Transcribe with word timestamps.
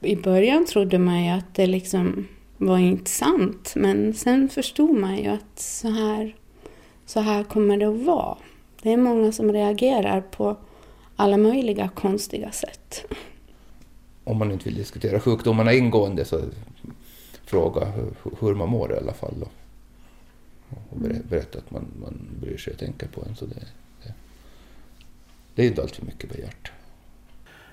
i 0.00 0.16
början 0.16 0.66
trodde 0.66 0.98
man 0.98 1.24
ju 1.24 1.30
att 1.30 1.54
det 1.54 1.66
liksom 1.66 2.28
var 2.56 2.78
inte 2.78 3.10
sant. 3.10 3.72
Men 3.76 4.14
sen 4.14 4.48
förstod 4.48 4.98
man 4.98 5.16
ju 5.16 5.28
att 5.28 5.58
så 5.58 5.88
här, 5.88 6.36
så 7.06 7.20
här 7.20 7.44
kommer 7.44 7.76
det 7.76 7.88
att 7.88 8.02
vara. 8.02 8.38
Det 8.82 8.92
är 8.92 8.96
många 8.96 9.32
som 9.32 9.52
reagerar 9.52 10.20
på 10.20 10.56
alla 11.16 11.36
möjliga 11.36 11.88
konstiga 11.88 12.52
sätt. 12.52 13.04
Om 14.24 14.38
man 14.38 14.52
inte 14.52 14.64
vill 14.64 14.74
diskutera 14.74 15.20
sjukdomarna 15.20 15.72
ingående 15.72 16.24
så 16.24 16.40
fråga 17.44 17.92
hur 18.40 18.54
man 18.54 18.68
mår 18.68 18.92
i 18.92 18.96
alla 18.96 19.12
fall. 19.12 19.48
Och 20.90 20.98
berätta 21.28 21.58
att 21.58 21.70
man, 21.70 21.86
man 22.00 22.28
bryr 22.40 22.56
sig 22.56 22.72
och 22.72 22.78
tänker 22.78 23.08
på 23.08 23.24
en. 23.28 23.36
Så 23.36 23.46
det, 23.46 23.54
det, 24.02 24.14
det 25.54 25.62
är 25.62 25.66
inte 25.66 25.82
alltför 25.82 26.06
mycket 26.06 26.32
begärt 26.32 26.72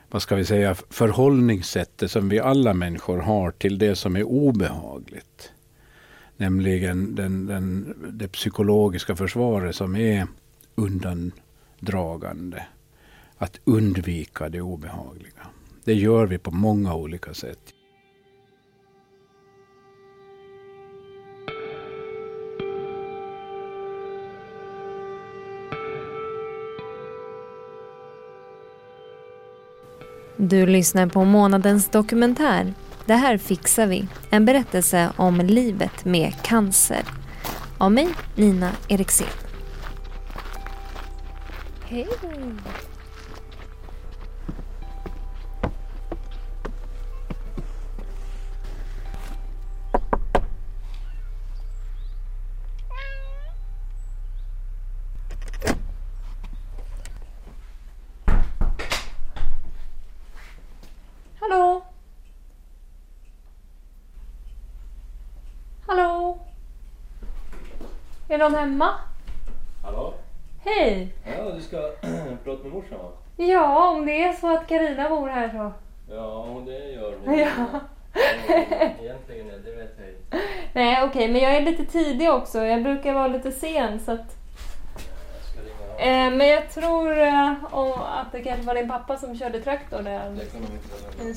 vad 0.10 0.22
ska 0.22 0.36
vi 0.36 0.46
säga, 0.46 0.76
förhållningssättet 0.76 2.12
som 2.12 2.30
vi 2.30 2.40
alla 2.40 2.74
människor 2.74 3.18
har 3.18 3.52
till 3.52 3.78
det 3.78 3.96
som 3.96 4.16
är 4.16 4.24
obehagligt. 4.24 5.52
Nämligen 6.38 7.16
den, 7.16 7.46
den, 7.46 7.94
det 8.12 8.28
psykologiska 8.28 9.16
försvaret 9.16 9.76
som 9.76 9.96
är 9.96 10.28
undandragande. 10.76 12.64
Att 13.38 13.60
undvika 13.64 14.50
det 14.50 14.62
obehagliga. 14.62 15.48
Det 15.84 15.94
gör 15.94 16.26
vi 16.26 16.38
på 16.38 16.52
många 16.52 16.96
olika 16.96 17.34
sätt. 17.34 17.74
Du 30.40 30.66
lyssnar 30.66 31.08
på 31.08 31.26
månadens 31.26 31.90
dokumentär 31.90 32.74
Det 33.06 33.14
här 33.14 33.38
fixar 33.38 33.88
vi. 33.88 34.08
En 34.30 34.46
berättelse 34.46 35.10
om 35.16 35.38
livet 35.38 36.06
med 36.06 36.34
cancer. 36.44 37.04
Av 37.78 37.92
mig, 37.92 38.08
Nina 38.36 38.72
Eriksén. 38.88 39.28
Hej! 41.84 42.08
Är 68.30 68.38
någon 68.38 68.56
hemma? 68.56 68.90
Hallå? 69.84 70.14
Hej! 70.60 71.14
Ja, 71.38 71.52
du 71.52 71.62
ska 71.62 71.78
prata 72.44 72.64
med 72.64 72.72
morsan 72.74 72.98
va? 72.98 73.12
Ja, 73.38 73.90
om 73.90 74.06
det 74.06 74.24
är 74.24 74.34
så 74.34 74.58
att 74.58 74.68
Karina 74.68 75.10
bor 75.10 75.28
här 75.28 75.50
så. 75.50 75.72
Ja, 76.14 76.62
det 76.66 76.92
gör 76.92 77.18
hon. 77.26 77.40
Ja. 77.40 77.80
Egentligen, 79.02 79.48
det 79.48 79.72
vet 79.72 79.96
jag 80.00 80.10
inte. 80.10 80.48
Nej, 80.74 81.04
okej, 81.04 81.10
okay, 81.10 81.32
men 81.32 81.42
jag 81.42 81.56
är 81.56 81.62
lite 81.62 81.86
tidig 81.86 82.32
också. 82.32 82.66
Jag 82.66 82.84
brukar 82.84 83.14
vara 83.14 83.28
lite 83.28 83.52
sen 83.52 84.00
så 84.00 84.12
att... 84.12 84.38
Eh, 86.00 86.32
men 86.32 86.48
jag 86.48 86.70
tror 86.70 87.20
eh, 87.20 87.52
att 87.74 88.32
det 88.32 88.42
kanske 88.44 88.66
var 88.66 88.76
din 88.76 88.88
pappa 88.88 89.18
som 89.18 89.38
körde 89.38 89.62
traktor 89.62 90.02
där. 90.02 90.30
Det 90.30 90.52
kan 90.52 90.62
de 90.62 90.74
inte 90.74 90.88
vara. 91.20 91.34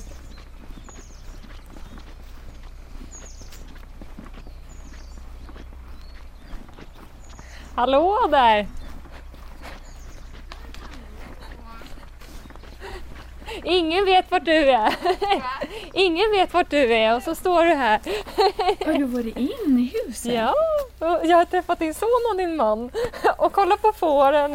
Hallå 7.74 8.28
där! 8.30 8.66
Ingen 13.64 14.04
vet 14.04 14.30
vart 14.30 14.44
du 14.44 14.70
är. 14.70 14.94
Ingen 15.92 16.30
vet 16.30 16.54
vart 16.54 16.70
du 16.70 16.94
är 16.94 17.16
och 17.16 17.22
så 17.22 17.34
står 17.34 17.64
du 17.64 17.74
här. 17.74 18.00
Har 18.86 18.92
du 18.92 19.04
varit 19.04 19.36
inne 19.36 19.80
i 19.80 19.92
huset? 20.06 20.32
Ja, 20.32 20.54
jag 21.00 21.36
har 21.36 21.44
träffat 21.44 21.78
din 21.78 21.94
son 21.94 22.20
och 22.30 22.36
din 22.36 22.56
man 22.56 22.90
och 23.36 23.52
kollat 23.52 23.82
på 23.82 23.92
fåren. 23.92 24.52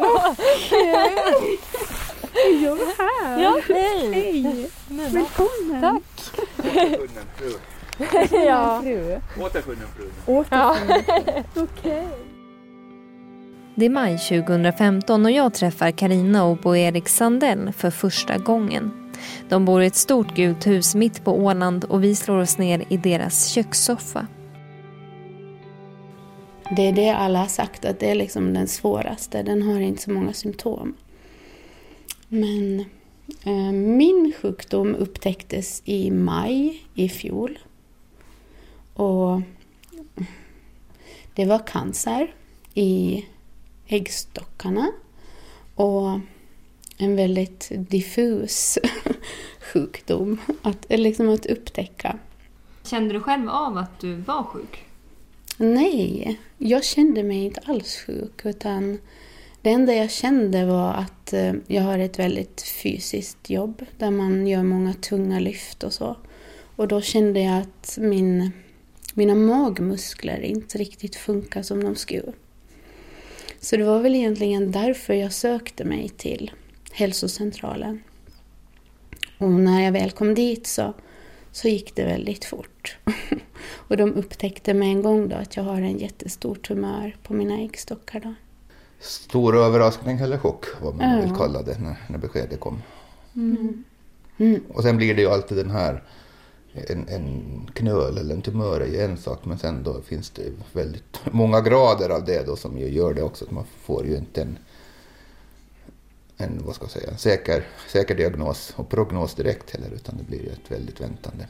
Är 2.34 2.62
jag 2.64 2.76
här? 2.76 3.42
Ja, 3.42 3.60
hej! 3.68 4.12
Hej! 4.12 4.70
Välkommen! 4.88 5.80
Tack! 5.80 6.02
Återfunnen 6.58 7.26
fru. 7.36 7.52
Ja. 8.46 8.82
Återfunnen 9.40 9.88
fru. 9.96 10.10
Återfunnen. 10.26 11.02
Okej. 11.54 11.62
Okay. 11.62 12.35
Det 13.78 13.86
är 13.86 13.90
maj 13.90 14.18
2015 14.18 15.24
och 15.24 15.30
jag 15.30 15.54
träffar 15.54 15.90
Karina 15.90 16.44
och 16.44 16.56
Bo-Erik 16.56 17.08
Sandell 17.08 17.72
för 17.72 17.90
första 17.90 18.38
gången. 18.38 19.12
De 19.48 19.64
bor 19.64 19.82
i 19.82 19.86
ett 19.86 19.96
stort 19.96 20.34
gult 20.34 20.66
hus 20.66 20.94
mitt 20.94 21.24
på 21.24 21.32
Åland 21.32 21.84
och 21.84 22.04
vi 22.04 22.14
slår 22.14 22.38
oss 22.38 22.58
ner 22.58 22.84
i 22.88 22.96
deras 22.96 23.46
kökssoffa. 23.46 24.26
Det 26.76 26.82
är 26.82 26.92
det 26.92 27.10
alla 27.10 27.38
har 27.38 27.46
sagt, 27.46 27.84
att 27.84 28.00
det 28.00 28.10
är 28.10 28.14
liksom 28.14 28.54
den 28.54 28.68
svåraste. 28.68 29.42
Den 29.42 29.62
har 29.62 29.80
inte 29.80 30.02
så 30.02 30.10
många 30.10 30.32
symptom. 30.32 30.94
Men 32.28 32.80
eh, 33.44 33.72
min 33.72 34.32
sjukdom 34.42 34.94
upptäcktes 34.94 35.82
i 35.84 36.10
maj 36.10 36.82
i 36.94 37.08
fjol. 37.08 37.58
Och 38.94 39.40
det 41.34 41.44
var 41.44 41.66
cancer 41.66 42.34
i 42.74 43.24
äggstockarna 43.86 44.92
och 45.74 46.20
en 46.98 47.16
väldigt 47.16 47.70
diffus 47.74 48.78
sjukdom 49.72 50.40
att, 50.62 50.86
liksom 50.88 51.28
att 51.28 51.46
upptäcka. 51.46 52.18
Kände 52.84 53.14
du 53.14 53.20
själv 53.20 53.48
av 53.48 53.78
att 53.78 54.00
du 54.00 54.14
var 54.14 54.42
sjuk? 54.42 54.84
Nej, 55.56 56.40
jag 56.58 56.84
kände 56.84 57.22
mig 57.22 57.44
inte 57.44 57.60
alls 57.64 57.96
sjuk 57.96 58.44
utan 58.44 58.98
det 59.62 59.70
enda 59.70 59.94
jag 59.94 60.10
kände 60.10 60.66
var 60.66 60.94
att 60.94 61.32
eh, 61.32 61.52
jag 61.66 61.82
har 61.82 61.98
ett 61.98 62.18
väldigt 62.18 62.62
fysiskt 62.62 63.50
jobb 63.50 63.84
där 63.98 64.10
man 64.10 64.46
gör 64.46 64.62
många 64.62 64.94
tunga 64.94 65.40
lyft 65.40 65.82
och 65.82 65.92
så. 65.92 66.16
Och 66.76 66.88
då 66.88 67.00
kände 67.00 67.40
jag 67.40 67.58
att 67.58 67.98
min, 68.00 68.50
mina 69.14 69.34
magmuskler 69.34 70.40
inte 70.40 70.78
riktigt 70.78 71.16
funkar 71.16 71.62
som 71.62 71.84
de 71.84 71.96
skulle. 71.96 72.32
Så 73.60 73.76
det 73.76 73.84
var 73.84 74.00
väl 74.00 74.14
egentligen 74.14 74.70
därför 74.70 75.14
jag 75.14 75.32
sökte 75.32 75.84
mig 75.84 76.08
till 76.08 76.50
hälsocentralen. 76.92 78.02
Och 79.38 79.50
när 79.50 79.84
jag 79.84 79.92
väl 79.92 80.10
kom 80.10 80.34
dit 80.34 80.66
så, 80.66 80.94
så 81.52 81.68
gick 81.68 81.96
det 81.96 82.04
väldigt 82.04 82.44
fort. 82.44 82.98
och 83.88 83.96
de 83.96 84.14
upptäckte 84.14 84.74
med 84.74 84.88
en 84.88 85.02
gång 85.02 85.28
då 85.28 85.36
att 85.36 85.56
jag 85.56 85.64
har 85.64 85.76
en 85.76 85.98
jättestor 85.98 86.54
tumör 86.54 87.16
på 87.22 87.34
mina 87.34 87.60
äggstockar. 87.60 88.20
Då. 88.20 88.34
Stor 89.00 89.56
överraskning 89.56 90.18
eller 90.18 90.38
chock, 90.38 90.64
vad 90.82 90.94
man 90.94 91.14
ja. 91.14 91.20
vill 91.20 91.36
kalla 91.36 91.62
det, 91.62 91.78
när, 91.78 91.96
när 92.08 92.18
beskedet 92.18 92.60
kom. 92.60 92.82
Mm. 93.34 93.84
Mm. 94.38 94.60
Och 94.68 94.82
sen 94.82 94.96
blir 94.96 95.14
det 95.14 95.20
ju 95.20 95.28
alltid 95.28 95.58
den 95.58 95.70
här 95.70 96.02
en, 96.88 97.08
en 97.08 97.70
knöl 97.74 98.18
eller 98.18 98.34
en 98.34 98.42
tumör 98.42 98.80
är 98.80 98.86
ju 98.86 99.00
en 99.00 99.16
sak 99.16 99.44
men 99.44 99.58
sen 99.58 99.82
då 99.82 100.00
finns 100.00 100.30
det 100.30 100.42
väldigt 100.72 101.20
många 101.30 101.60
grader 101.60 102.10
av 102.10 102.24
det 102.24 102.46
då 102.46 102.56
som 102.56 102.78
ju 102.78 102.88
gör 102.88 103.14
det 103.14 103.22
också 103.22 103.44
att 103.44 103.50
man 103.50 103.64
får 103.82 104.06
ju 104.06 104.16
inte 104.16 104.42
en, 104.42 104.58
en 106.36 106.62
vad 106.64 106.74
ska 106.74 106.84
jag 106.84 106.90
säga, 106.90 107.16
säker, 107.16 107.64
säker 107.88 108.14
diagnos 108.14 108.72
och 108.76 108.88
prognos 108.88 109.34
direkt 109.34 109.70
heller 109.70 109.90
utan 109.94 110.16
det 110.16 110.24
blir 110.24 110.42
ju 110.42 110.48
ett 110.48 110.70
väldigt 110.70 111.00
väntande. 111.00 111.46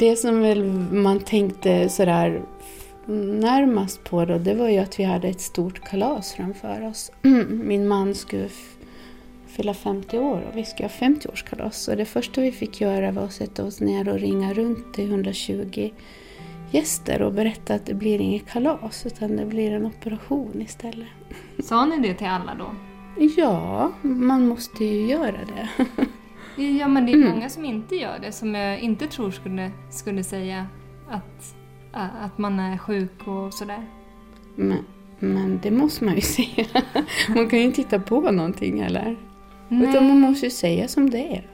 Det 0.00 0.16
som 0.16 0.40
väl 0.40 0.64
man 0.92 1.20
tänkte 1.20 1.88
sådär 1.88 2.42
närmast 3.06 4.04
på 4.04 4.24
då, 4.24 4.38
det 4.38 4.54
var 4.54 4.68
ju 4.68 4.78
att 4.78 5.00
vi 5.00 5.04
hade 5.04 5.28
ett 5.28 5.40
stort 5.40 5.80
kalas 5.80 6.32
framför 6.32 6.86
oss. 6.86 7.12
Min 7.48 7.88
man 7.88 8.14
skulle 8.14 8.48
fylla 9.46 9.74
50 9.74 10.18
år 10.18 10.46
och 10.50 10.56
vi 10.56 10.64
ska 10.64 10.84
ha 10.84 10.88
50-årskalas. 10.88 11.70
Så 11.70 11.94
det 11.94 12.04
första 12.04 12.40
vi 12.40 12.52
fick 12.52 12.80
göra 12.80 13.12
var 13.12 13.22
att 13.22 13.32
sätta 13.32 13.64
oss 13.64 13.80
ner 13.80 14.08
och 14.08 14.18
ringa 14.18 14.54
runt 14.54 14.94
till 14.94 15.10
120 15.10 15.90
gäster 16.70 17.22
och 17.22 17.32
berätta 17.32 17.74
att 17.74 17.86
det 17.86 17.94
blir 17.94 18.20
inget 18.20 18.48
kalas 18.48 19.06
utan 19.06 19.36
det 19.36 19.46
blir 19.46 19.72
en 19.72 19.86
operation 19.86 20.62
istället. 20.62 21.08
Sa 21.64 21.86
ni 21.86 22.08
det 22.08 22.14
till 22.14 22.26
alla 22.26 22.54
då? 22.54 22.70
Ja, 23.36 23.92
man 24.02 24.48
måste 24.48 24.84
ju 24.84 25.06
göra 25.06 25.38
det. 25.46 25.86
Ja, 26.60 26.88
men 26.88 27.06
det 27.06 27.12
är 27.12 27.16
Mm. 27.16 27.28
många 27.28 27.48
som 27.48 27.64
inte 27.64 27.94
gör 27.96 28.18
det, 28.22 28.32
som 28.32 28.54
jag 28.54 28.80
inte 28.80 29.06
tror 29.06 29.30
skulle, 29.30 29.70
skulle 29.90 30.24
säga 30.24 30.66
att, 31.10 31.54
att 31.92 32.38
man 32.38 32.60
är 32.60 32.78
sjuk 32.78 33.26
och 33.26 33.54
sådär. 33.54 33.86
Men, 34.54 34.78
men 35.18 35.58
det 35.62 35.70
måste 35.70 36.04
man 36.04 36.14
ju 36.14 36.20
säga. 36.36 36.66
Man 37.28 37.48
kan 37.48 37.58
ju 37.58 37.64
inte 37.64 37.76
titta 37.82 37.98
på 38.00 38.20
någonting 38.30 38.80
eller? 38.80 39.16
Utan 39.68 40.08
man 40.08 40.20
måste 40.20 40.46
ju 40.46 40.50
säga 40.50 40.88
som 40.88 41.10
det 41.10 41.36
är. 41.36 41.49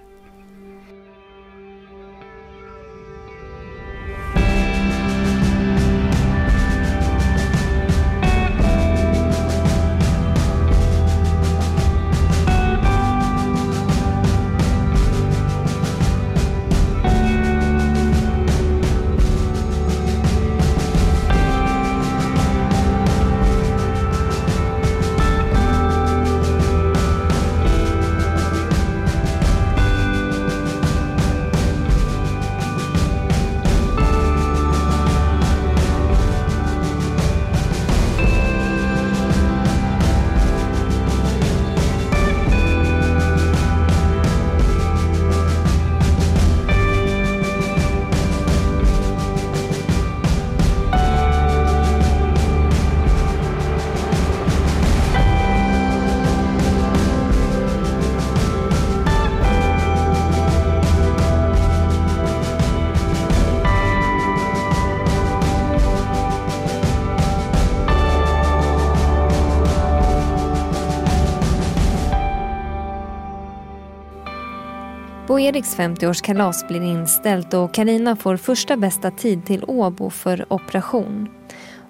Bo 75.37 75.41
Eriks 75.41 75.77
50-årskalas 75.77 76.69
blir 76.69 76.81
inställt 76.81 77.55
och 77.55 77.75
Karina 77.75 78.17
får 78.17 78.37
första 78.37 78.77
bästa 78.77 79.11
tid 79.11 79.47
till 79.47 79.65
Åbo 79.65 80.11
för 80.11 80.53
operation. 80.53 81.29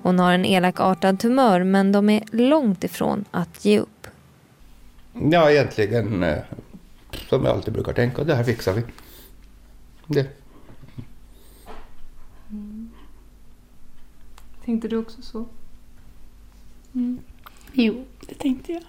Hon 0.02 0.18
har 0.18 0.32
en 0.32 0.44
elakartad 0.44 1.20
tumör 1.20 1.64
men 1.64 1.92
de 1.92 2.10
är 2.10 2.24
långt 2.30 2.84
ifrån 2.84 3.24
att 3.30 3.64
ge 3.64 3.78
upp. 3.78 4.06
Ja, 5.12 5.50
egentligen 5.50 6.22
eh, 6.22 6.38
som 7.28 7.44
jag 7.44 7.56
alltid 7.56 7.74
brukar 7.74 7.92
tänka, 7.92 8.24
det 8.24 8.34
här 8.34 8.44
fixar 8.44 8.72
vi. 8.72 8.82
Det. 10.06 10.28
Tänkte 14.64 14.88
du 14.88 14.96
också 14.96 15.22
så? 15.22 15.46
Jo, 17.72 18.04
det 18.28 18.34
tänkte 18.34 18.72
jag. 18.72 18.82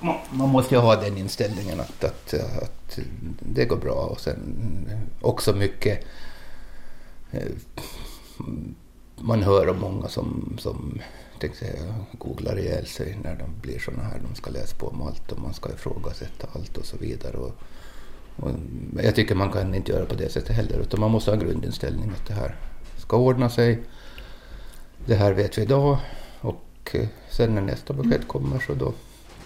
Man- 0.00 0.48
måste 0.48 0.74
ju 0.74 0.80
ha 0.80 0.96
den 0.96 1.16
inställningen 1.16 1.80
att, 1.80 2.04
att, 2.04 2.34
att 2.34 2.98
det 3.40 3.64
går 3.64 3.76
bra 3.76 3.94
och 3.94 4.20
sen 4.20 4.38
också 5.20 5.52
mycket 5.52 6.04
eh, 7.30 7.52
man 9.20 9.42
hör 9.42 9.68
om 9.68 9.78
många 9.80 10.08
som, 10.08 10.56
som 10.58 11.00
tänkte 11.40 11.66
googlar 12.18 12.58
ihjäl 12.58 12.86
sig 12.86 13.18
när 13.22 13.34
de 13.36 13.60
blir 13.62 13.78
sådana 13.78 14.02
här. 14.02 14.20
De 14.28 14.34
ska 14.34 14.50
läsa 14.50 14.76
på 14.76 14.88
om 14.88 15.02
allt 15.02 15.32
och 15.32 15.40
man 15.40 15.54
ska 15.54 15.72
ifrågasätta 15.72 16.48
allt 16.52 16.76
och 16.76 16.84
så 16.84 16.96
vidare. 16.96 17.36
Och, 17.36 17.52
och 18.36 18.50
jag 19.02 19.14
tycker 19.14 19.34
man 19.34 19.52
kan 19.52 19.74
inte 19.74 19.92
göra 19.92 20.04
på 20.04 20.14
det 20.14 20.28
sättet 20.32 20.56
heller 20.56 20.78
utan 20.78 21.00
man 21.00 21.10
måste 21.10 21.30
ha 21.30 21.38
en 21.38 21.44
grundinställning 21.44 22.10
att 22.10 22.26
det 22.26 22.34
här 22.34 22.56
ska 22.96 23.16
ordna 23.16 23.50
sig. 23.50 23.82
Det 25.06 25.14
här 25.14 25.32
vet 25.32 25.58
vi 25.58 25.62
idag 25.62 25.98
och 26.40 26.90
eh, 26.92 27.06
sen 27.30 27.54
när 27.54 27.62
nästa 27.62 27.94
besked 27.94 28.28
kommer 28.28 28.58
så 28.58 28.74
då 28.74 28.92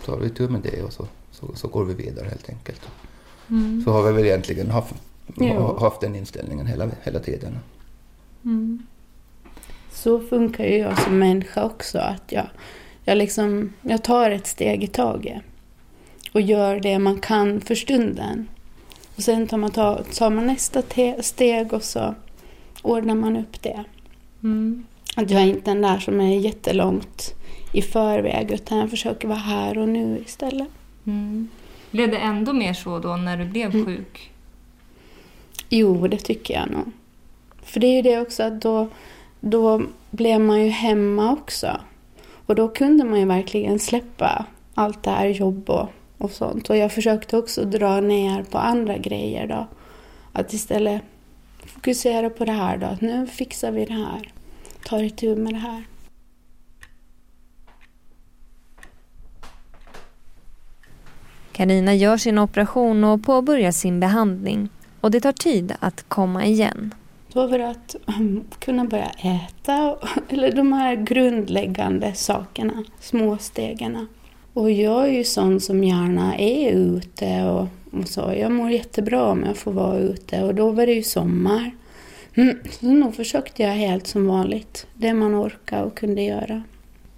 tar 0.05 0.17
vi 0.17 0.31
tur 0.31 0.49
med 0.49 0.61
det 0.61 0.82
och 0.82 0.93
så, 0.93 1.06
så, 1.31 1.47
så 1.55 1.69
går 1.69 1.85
vi 1.85 1.94
vidare 1.94 2.29
helt 2.29 2.49
enkelt. 2.49 2.81
Så 3.85 3.91
har 3.93 4.02
vi 4.02 4.12
väl 4.12 4.25
egentligen 4.26 4.70
haft, 4.70 4.94
Jo. 5.37 5.76
haft 5.81 6.00
den 6.00 6.14
inställningen 6.14 6.67
hela, 6.67 6.91
hela 7.02 7.20
tiden. 7.20 7.58
Så 9.93 10.20
funkar 10.20 10.64
ju 10.64 10.76
jag 10.79 10.99
som 11.02 11.19
människa 11.19 11.64
också. 11.64 11.99
Att 11.99 12.32
jag, 12.32 12.47
jag, 13.05 13.19
liksom, 13.19 13.73
jag 13.82 14.05
tar 14.05 14.31
ett 14.31 14.47
steg 14.47 14.85
i 14.85 14.87
taget. 14.87 15.43
Och 16.32 16.41
gör 16.41 16.81
det 16.81 16.99
man 16.99 17.20
kan 17.20 17.61
för 17.61 17.75
stunden. 17.75 18.49
Och 19.17 19.23
sen 19.23 19.47
tar 19.47 19.56
man, 19.56 19.70
ta, 19.70 20.02
tar 20.02 20.31
man 20.31 20.47
nästa 20.47 20.82
te, 20.82 21.23
steg 21.23 21.73
och 21.73 21.82
så 21.85 22.14
ordnar 22.82 23.14
man 23.14 23.37
upp 23.37 23.62
det. 23.62 23.85
Att 25.20 25.31
jag 25.31 25.43
är 25.43 25.46
inte 25.46 25.70
den 25.70 25.82
där 25.82 25.99
som 25.99 26.20
är 26.20 26.38
jättelångt 26.38 27.34
i 27.72 27.82
förväg 27.82 28.50
utan 28.50 28.78
jag 28.78 28.90
försöker 28.90 29.28
vara 29.28 29.38
här 29.38 29.78
och 29.78 29.88
nu 29.88 30.22
istället. 30.26 30.69
Blev 31.90 32.11
det 32.11 32.17
ändå 32.17 32.52
mer 32.52 32.72
så 32.72 32.99
då 32.99 33.17
när 33.17 33.37
du 33.37 33.44
blev 33.44 33.75
Mm. 33.75 33.87
sjuk? 33.87 34.31
Jo, 35.69 36.08
det 36.08 36.17
tycker 36.17 36.55
jag 36.55 36.70
nog. 36.70 36.93
För 37.62 37.81
det 37.81 37.87
är 37.87 37.96
ju 37.96 38.02
det 38.02 38.20
också 38.20 38.43
att 38.43 38.62
då, 38.62 38.88
då 39.40 39.82
blev 40.11 40.40
man 40.40 40.64
ju 40.64 40.69
hemma 40.69 41.32
också. 41.32 41.81
Och 42.46 42.55
då 42.55 42.69
kunde 42.69 43.05
man 43.05 43.19
ju 43.20 43.26
verkligen 43.26 43.78
släppa 43.78 44.44
allt 44.75 45.02
det 45.02 45.11
här 45.11 45.26
jobb 45.26 45.70
och, 45.70 45.88
och 46.19 46.31
sånt. 46.31 46.70
Och 46.70 46.76
jag 46.76 46.93
försökte 46.93 47.38
också 47.38 47.64
dra 47.64 48.00
ner 48.00 48.43
på 48.43 48.58
andra 48.58 48.96
grejer 48.96 49.46
då. 49.46 49.66
Att 50.32 50.52
istället 50.52 51.02
fokusera 51.66 52.31
på 52.31 52.44
det 52.44 52.52
här 52.52 52.76
då. 52.76 52.87
Att 52.87 53.00
nu 53.00 53.26
fixar 53.26 53.73
vi 53.73 53.84
det 53.84 53.93
här. 53.93 54.32
Tar 54.84 55.02
itu 55.02 55.37
med 55.37 55.54
det 55.54 55.58
här. 55.58 55.84
Karina 61.52 61.94
gör 61.94 62.16
sin 62.16 62.38
operation 62.38 63.04
och 63.04 63.25
påbörjar 63.25 63.72
sin 63.72 64.00
behandling. 64.00 64.68
Och 65.00 65.10
det 65.10 65.20
tar 65.20 65.32
tid 65.32 65.75
att 65.80 66.04
komma 66.08 66.44
igen. 66.44 66.94
Då 67.32 67.46
var 67.46 67.58
det 67.58 67.68
att 67.68 67.96
um, 68.06 68.44
kunna 68.58 68.84
börja 68.84 69.10
äta, 69.10 69.96
eller 70.28 70.52
de 70.52 70.72
här 70.72 70.96
grundläggande 70.96 72.14
sakerna, 72.14 72.84
små 73.00 73.38
stegen. 73.38 74.08
Och 74.54 74.70
jag 74.70 75.08
är 75.08 75.12
ju 75.12 75.25
sån 75.25 75.60
som 75.60 75.84
gärna 75.84 76.37
är 76.38 76.72
ute 76.72 77.44
och, 77.44 77.68
och 78.00 78.08
så. 78.08 78.34
Jag 78.37 78.52
mår 78.52 78.70
jättebra 78.70 79.25
om 79.25 79.44
jag 79.46 79.56
får 79.56 79.72
vara 79.72 79.99
ute 79.99 80.42
och 80.42 80.54
då 80.54 80.70
var 80.70 80.87
det 80.87 80.92
ju 80.92 81.02
sommar. 81.02 81.70
Mm, 82.34 82.58
så 82.70 82.87
nog 82.87 83.14
försökte 83.14 83.62
jag 83.62 83.70
helt 83.70 84.06
som 84.06 84.26
vanligt, 84.26 84.87
det 84.94 85.14
man 85.14 85.34
orkade 85.34 85.82
och 85.82 85.94
kunde 85.96 86.22
göra. 86.22 86.62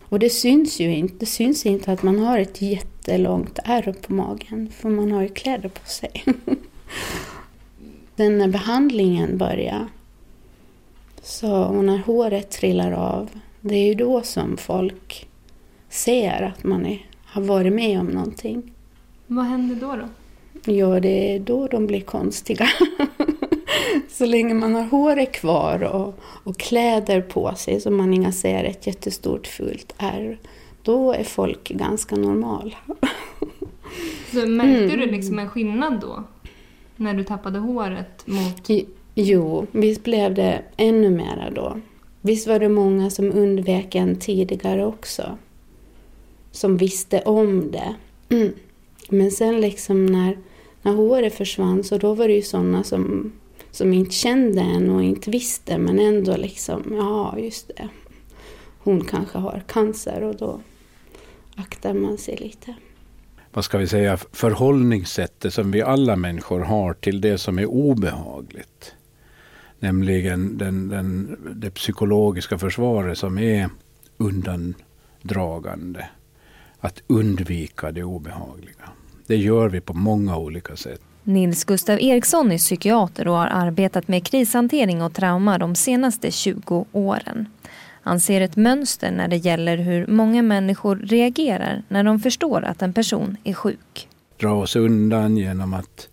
Och 0.09 0.19
det 0.19 0.31
syns 0.31 0.81
ju 0.81 0.95
inte, 0.95 1.15
det 1.19 1.27
syns 1.27 1.67
inte 1.67 1.93
att 1.93 2.03
man 2.03 2.19
har 2.19 2.39
ett 2.39 2.63
jättelångt 2.63 3.59
ärr 3.65 3.95
på 4.07 4.13
magen, 4.13 4.71
för 4.77 4.89
man 4.89 5.13
har 5.13 5.23
ju 5.23 5.29
kläder 5.29 5.69
på 5.69 5.89
sig. 5.89 6.25
Sen 8.17 8.39
när 8.39 8.49
behandlingen 8.49 9.39
börjar, 9.39 9.87
så, 11.23 11.63
och 11.65 11.85
när 11.85 11.99
håret 11.99 12.51
trillar 12.51 12.93
av, 12.93 13.31
det 13.61 13.75
är 13.75 13.87
ju 13.87 13.95
då 13.95 14.23
som 14.23 14.57
folk 14.57 15.29
ser 15.89 16.43
att 16.43 16.65
man 16.65 16.87
är, 16.87 17.07
har 17.25 17.43
varit 17.43 17.73
med 17.73 18.01
om 18.01 18.07
någonting. 18.07 18.73
Vad 19.27 19.45
hände 19.45 19.75
då? 19.75 19.97
då? 19.97 20.09
Ja, 20.73 21.01
det 21.01 21.35
är 21.35 21.39
då 21.41 21.67
de 21.67 21.87
blir 21.87 22.01
konstiga. 22.01 22.69
så 24.11 24.25
länge 24.27 24.55
man 24.55 24.75
har 24.75 24.83
håret 24.83 25.33
kvar 25.33 25.83
och, 25.83 26.15
och 26.45 26.59
kläder 26.59 27.21
på 27.21 27.55
sig 27.55 27.81
så 27.81 27.91
man 27.91 28.15
inga 28.15 28.33
ser 28.33 28.65
ett 28.65 28.87
jättestort 28.87 29.47
fult 29.47 29.95
ärr, 29.99 30.39
då 30.83 31.13
är 31.13 31.25
folk 31.25 31.69
ganska 31.69 32.17
normala. 32.17 32.77
Så 34.33 34.47
märkte 34.47 34.85
Mm. 34.85 35.01
du 35.01 35.07
liksom 35.07 35.39
en 35.39 35.49
skillnad 35.51 36.01
då? 36.01 36.25
När 36.97 37.15
du 37.15 37.25
tappade 37.25 37.59
håret 37.59 38.27
mot... 38.27 38.69
Jo, 39.15 39.67
visst 39.73 40.03
blev 40.05 40.35
det 40.35 40.63
ännu 40.77 41.11
mera 41.11 41.51
då. 41.51 41.81
Visst 42.21 42.47
var 42.49 42.59
det 42.59 42.69
många 42.69 43.11
som 43.11 43.33
undvek 43.33 43.95
en 43.95 44.17
tidigare 44.17 44.87
också. 44.87 45.39
Som 46.51 46.77
visste 46.77 47.21
om 47.21 47.71
det. 47.71 47.95
Mm. 48.29 48.53
Men 49.09 49.31
sen 49.31 49.61
liksom 49.61 50.07
när, 50.07 50.39
när 50.83 50.93
håret 50.93 51.35
försvann 51.35 51.85
så 51.85 51.99
då 51.99 52.15
var 52.15 52.29
det 52.29 52.35
ju 52.35 52.43
sådana 52.43 52.85
som, 52.85 53.33
som 53.73 53.93
inte 53.93 54.15
kände 54.15 54.61
en 54.61 54.91
och 54.91 55.03
inte 55.03 55.31
visste 55.31 55.79
men 55.79 55.99
ändå 55.99 56.37
liksom, 56.37 56.83
ja 56.91 57.39
just 57.39 57.69
det. 57.69 57.89
Hon 58.79 59.05
kanske 59.05 59.39
har 59.39 59.63
cancer 59.69 60.23
och 60.23 60.37
då 60.37 60.61
aktar 61.57 61.95
man 61.95 62.19
sig 62.19 62.37
lite. 62.37 62.75
Vad 63.53 63.65
ska 63.65 63.79
vi 63.79 63.87
säga, 63.87 64.17
förhållningssättet 64.17 65.55
som 65.55 65.71
vi 65.71 65.83
alla 65.83 66.17
människor 66.17 66.61
har 66.61 66.95
till 66.95 67.21
det 67.21 67.39
som 67.39 67.59
är 67.59 67.67
obehagligt. 67.67 68.95
Nämligen 69.79 70.59
den, 70.59 70.89
den, 70.89 71.39
det 71.57 71.71
psykologiska 71.71 72.59
försvaret 72.59 73.19
som 73.19 73.39
är 73.39 73.71
undandragande. 74.17 76.09
Att 76.79 77.03
undvika 77.07 77.93
det 77.93 78.05
obehagliga. 78.05 78.91
Det 79.27 79.37
gör 79.37 79.69
vi 79.69 79.81
på 79.81 79.95
många 79.95 80.37
olika 80.37 80.77
sätt. 80.77 81.03
Nils 81.25 81.65
Gustav 81.65 81.99
Eriksson 82.01 82.53
är 82.53 82.59
psykiater 82.59 83.29
och 83.29 83.35
har 83.35 83.47
arbetat 83.47 84.09
med 84.09 84.27
krishantering 84.27 85.03
och 85.03 85.15
trauma 85.15 85.59
de 85.59 85.75
senaste 85.75 86.31
20 86.31 86.87
åren. 86.93 87.47
Han 88.03 88.21
ser 88.21 88.41
ett 88.41 88.57
mönster 88.57 89.11
när 89.11 89.29
det 89.29 89.37
gäller 89.37 89.77
hur 89.77 90.07
många 90.07 90.43
människor 90.43 90.97
reagerar 90.97 91.83
när 91.89 92.05
de 92.05 92.21
förstår 92.21 92.65
att 92.65 92.83
en 92.83 92.93
person 92.93 93.37
är 93.45 93.53
sjuk. 93.53 94.09
Dra 94.41 94.53
oss 94.53 94.77
undan 94.77 95.37
genom 95.37 95.75
att 95.75 96.09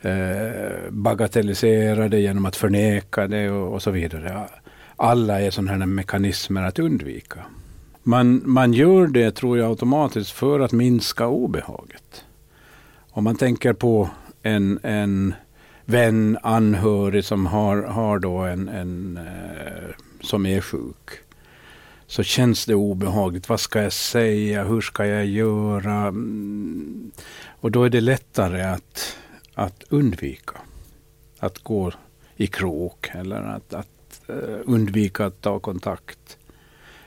eh, 0.00 0.90
bagatellisera 0.90 2.08
det, 2.08 2.20
genom 2.20 2.46
att 2.46 2.56
förneka 2.56 3.26
det 3.26 3.50
och, 3.50 3.74
och 3.74 3.82
så 3.82 3.90
vidare. 3.90 4.48
Alla 4.96 5.40
är 5.40 5.50
sådana 5.50 5.70
här 5.72 5.86
mekanismer 5.86 6.62
att 6.62 6.78
undvika. 6.78 7.38
Man, 8.02 8.42
man 8.44 8.72
gör 8.72 9.06
det, 9.06 9.30
tror 9.30 9.58
jag, 9.58 9.68
automatiskt 9.68 10.30
för 10.30 10.60
att 10.60 10.72
minska 10.72 11.26
obehaget. 11.26 12.25
Om 13.16 13.24
man 13.24 13.36
tänker 13.36 13.72
på 13.72 14.10
en, 14.42 14.80
en 14.82 15.34
vän, 15.84 16.38
anhörig 16.42 17.24
som 17.24 17.46
har, 17.46 17.82
har 17.82 18.18
då 18.18 18.38
en, 18.38 18.68
en 18.68 19.16
eh, 19.16 19.94
som 20.20 20.46
är 20.46 20.60
sjuk. 20.60 21.10
Så 22.06 22.22
känns 22.22 22.66
det 22.66 22.74
obehagligt. 22.74 23.48
Vad 23.48 23.60
ska 23.60 23.82
jag 23.82 23.92
säga? 23.92 24.64
Hur 24.64 24.80
ska 24.80 25.06
jag 25.06 25.26
göra? 25.26 25.94
Mm. 25.94 27.10
Och 27.60 27.70
då 27.70 27.84
är 27.84 27.90
det 27.90 28.00
lättare 28.00 28.62
att, 28.62 29.16
att 29.54 29.84
undvika. 29.88 30.54
Att 31.38 31.58
gå 31.58 31.92
i 32.36 32.46
krok 32.46 33.10
eller 33.14 33.42
att, 33.42 33.74
att 33.74 34.20
eh, 34.28 34.58
undvika 34.64 35.26
att 35.26 35.40
ta 35.40 35.58
kontakt. 35.58 36.38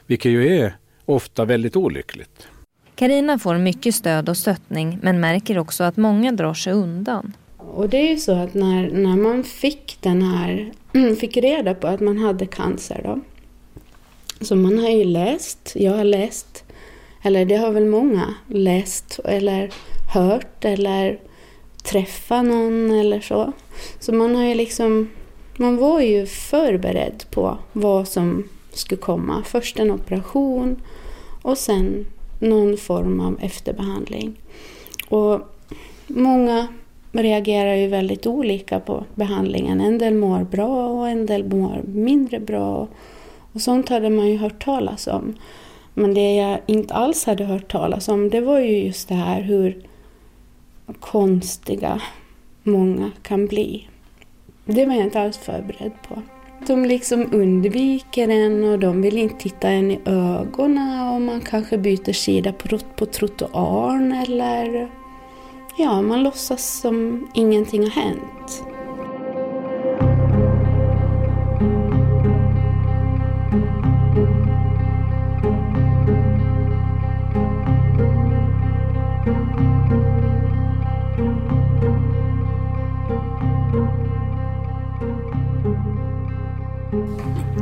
Vilket 0.05 0.31
ju 0.31 0.57
är 0.57 0.77
ofta 1.05 1.45
väldigt 1.45 1.75
olyckligt. 1.75 2.47
Karina 2.99 3.39
får 3.39 3.57
mycket 3.57 3.95
stöd 3.95 4.29
och 4.29 4.37
stöttning 4.37 4.99
men 5.01 5.19
märker 5.19 5.57
också 5.57 5.83
att 5.83 5.97
många 5.97 6.31
drar 6.31 6.53
sig 6.53 6.73
undan. 6.73 7.33
Och 7.57 7.89
det 7.89 7.97
är 7.97 8.09
ju 8.09 8.17
så 8.17 8.31
att 8.31 8.53
när, 8.53 8.89
när 8.91 9.17
man 9.17 9.43
fick 9.43 9.97
den 10.01 10.21
här, 10.21 10.71
fick 11.19 11.37
reda 11.37 11.73
på 11.73 11.87
att 11.87 11.99
man 11.99 12.17
hade 12.17 12.45
cancer 12.45 13.01
då. 13.03 13.19
Så 14.45 14.55
man 14.55 14.79
har 14.79 14.89
ju 14.89 15.03
läst, 15.03 15.71
jag 15.75 15.93
har 15.93 16.03
läst, 16.03 16.63
eller 17.21 17.45
det 17.45 17.55
har 17.55 17.71
väl 17.71 17.85
många 17.85 18.33
läst 18.47 19.19
eller 19.25 19.69
hört 20.13 20.65
eller 20.65 21.19
träffat 21.83 22.45
någon 22.45 22.91
eller 22.91 23.21
så. 23.21 23.53
Så 23.99 24.13
man 24.13 24.35
har 24.35 24.43
ju 24.43 24.55
liksom, 24.55 25.09
man 25.57 25.77
var 25.77 26.01
ju 26.01 26.25
förberedd 26.25 27.23
på 27.31 27.57
vad 27.73 28.07
som 28.07 28.49
skulle 28.73 29.01
komma. 29.01 29.43
Först 29.45 29.79
en 29.79 29.91
operation 29.91 30.81
och 31.41 31.57
sen 31.57 32.05
någon 32.39 32.77
form 32.77 33.19
av 33.19 33.37
efterbehandling. 33.41 34.41
Och 35.09 35.39
många 36.07 36.67
reagerar 37.11 37.75
ju 37.75 37.87
väldigt 37.87 38.27
olika 38.27 38.79
på 38.79 39.03
behandlingen. 39.15 39.81
En 39.81 39.97
del 39.97 40.13
mår 40.13 40.43
bra 40.43 40.87
och 40.87 41.09
en 41.09 41.25
del 41.25 41.49
mår 41.49 41.81
mindre 41.85 42.39
bra. 42.39 42.87
Och 43.53 43.61
sånt 43.61 43.89
hade 43.89 44.09
man 44.09 44.29
ju 44.29 44.37
hört 44.37 44.63
talas 44.63 45.07
om. 45.07 45.33
Men 45.93 46.13
det 46.13 46.35
jag 46.35 46.59
inte 46.65 46.93
alls 46.93 47.25
hade 47.25 47.43
hört 47.43 47.71
talas 47.71 48.07
om 48.07 48.29
det 48.29 48.41
var 48.41 48.59
ju 48.59 48.83
just 48.85 49.09
det 49.09 49.15
här 49.15 49.41
hur 49.41 49.85
konstiga 50.99 52.01
många 52.63 53.11
kan 53.21 53.47
bli. 53.47 53.87
Det 54.65 54.85
var 54.85 54.93
jag 54.93 55.03
inte 55.03 55.21
alls 55.21 55.37
förberedd 55.37 55.91
på. 56.07 56.21
De 56.67 56.85
liksom 56.85 57.29
undviker 57.33 58.29
en 58.29 58.63
och 58.63 58.79
de 58.79 59.01
vill 59.01 59.17
inte 59.17 59.35
titta 59.35 59.69
en 59.69 59.91
i 59.91 59.99
ögonen 60.05 61.13
och 61.13 61.21
man 61.21 61.41
kanske 61.41 61.77
byter 61.77 62.13
sida 62.13 62.53
på, 62.53 62.77
på 62.95 63.05
trottoaren 63.05 64.11
eller 64.11 64.89
ja, 65.77 66.01
man 66.01 66.23
låtsas 66.23 66.79
som 66.81 67.27
ingenting 67.33 67.83
har 67.83 67.89
hänt. 67.89 68.63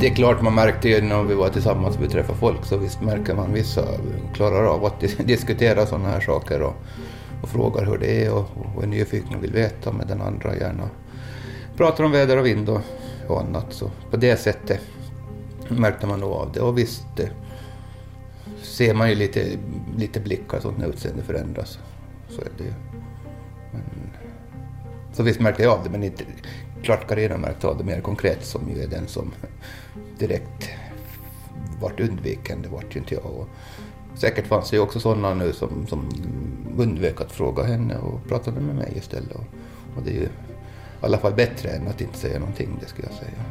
Det 0.00 0.06
är 0.06 0.14
klart 0.14 0.42
man 0.42 0.54
märkte 0.54 0.88
ju 0.88 1.00
när 1.00 1.22
vi 1.22 1.34
var 1.34 1.48
tillsammans 1.48 1.96
och 1.96 2.02
vi 2.02 2.08
träffade 2.08 2.38
folk 2.38 2.64
så 2.64 2.76
visst 2.76 3.00
märker 3.00 3.34
man 3.34 3.52
vissa 3.52 3.84
klarar 4.34 4.64
av 4.64 4.84
att 4.84 5.00
diskutera 5.26 5.86
sådana 5.86 6.08
här 6.08 6.20
saker 6.20 6.62
och, 6.62 6.74
och 7.42 7.48
frågar 7.48 7.86
hur 7.86 7.98
det 7.98 8.24
är 8.24 8.34
och, 8.34 8.46
och 8.76 8.82
är 8.82 8.86
nyfiken 8.86 9.36
och 9.36 9.44
vill 9.44 9.52
veta 9.52 9.92
med 9.92 10.06
den 10.06 10.20
andra 10.20 10.56
gärna 10.56 10.88
pratar 11.78 12.04
om 12.04 12.12
väder 12.12 12.36
och 12.36 12.46
vind 12.46 12.68
och, 12.68 12.80
och 13.26 13.40
annat. 13.40 13.66
Så 13.70 13.90
på 14.10 14.16
det 14.16 14.36
sättet 14.36 14.80
märkte 15.68 16.06
man 16.06 16.20
nog 16.20 16.32
av 16.32 16.52
det 16.52 16.60
och 16.60 16.78
visst 16.78 17.04
det 17.16 17.30
ser 18.62 18.94
man 18.94 19.08
ju 19.08 19.14
lite, 19.14 19.46
lite 19.96 20.20
blickar 20.20 20.60
sånt 20.60 20.78
när 20.78 20.88
utseendet 20.88 21.26
förändras. 21.26 21.78
Så 22.28 22.40
är 22.40 22.48
det 22.58 22.64
ju. 22.64 22.72
Men, 23.72 23.82
så 25.12 25.22
visst 25.22 25.40
märkte 25.40 25.62
jag 25.62 25.72
av 25.72 25.84
det 25.84 25.90
men 25.90 26.04
inte 26.04 26.24
klart 26.82 27.08
Carina 27.08 27.36
märkte 27.36 27.66
av 27.66 27.78
det 27.78 27.84
mer 27.84 28.00
konkret 28.00 28.44
som 28.44 28.70
ju 28.70 28.82
är 28.82 28.88
den 28.88 29.06
som 29.06 29.32
direkt 30.18 30.68
vart 31.80 32.00
undviken, 32.00 32.62
det 32.62 32.68
vart 32.68 32.96
ju 32.96 33.00
inte 33.00 33.14
jag. 33.14 33.26
Och 33.26 33.48
säkert 34.14 34.46
fanns 34.46 34.70
det 34.70 34.76
ju 34.76 34.82
också 34.82 35.00
sådana 35.00 35.34
nu 35.34 35.52
som, 35.52 35.86
som 35.86 36.08
undvek 36.78 37.20
att 37.20 37.32
fråga 37.32 37.62
henne 37.62 37.98
och 37.98 38.28
pratade 38.28 38.60
med 38.60 38.74
mig 38.74 38.92
istället. 38.96 39.32
Och, 39.32 39.44
och 39.96 40.02
det 40.04 40.10
är 40.10 40.14
ju 40.14 40.28
i 41.00 41.04
alla 41.04 41.18
fall 41.18 41.34
bättre 41.34 41.68
än 41.68 41.88
att 41.88 42.00
inte 42.00 42.18
säga 42.18 42.38
någonting, 42.38 42.78
det 42.80 42.86
skulle 42.86 43.08
jag 43.08 43.16
säga. 43.16 43.44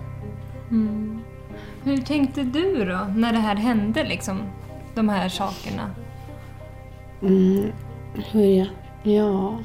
Mm. 0.72 1.20
Hur 1.84 1.98
tänkte 1.98 2.44
du 2.44 2.86
då 2.86 3.08
när 3.16 3.34
det 3.34 3.40
här 3.40 3.56
hände, 3.56 4.04
liksom, 4.04 4.42
de 4.96 5.10
här 5.10 5.30
sakerna? 5.30 5.92
Mm, 7.22 7.72
hur 8.32 8.46
jag... 8.46 8.68
Ja... 9.04 9.60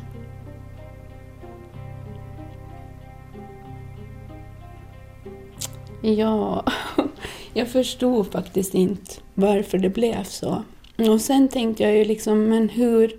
Ja, 6.03 6.65
jag 7.55 7.69
förstod 7.69 8.33
faktiskt 8.33 8.75
inte 8.75 9.13
varför 9.35 9.79
det 9.79 9.89
blev 9.89 10.25
så. 10.25 10.63
Och 10.97 11.21
sen 11.21 11.49
tänkte 11.49 11.83
jag 11.83 11.97
ju 11.97 12.05
liksom, 12.05 12.49
men 12.49 12.69
hur, 12.69 13.13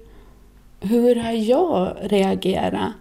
hur 0.79 1.15
har 1.15 1.31
jag 1.31 1.95
reagerat 2.01 2.91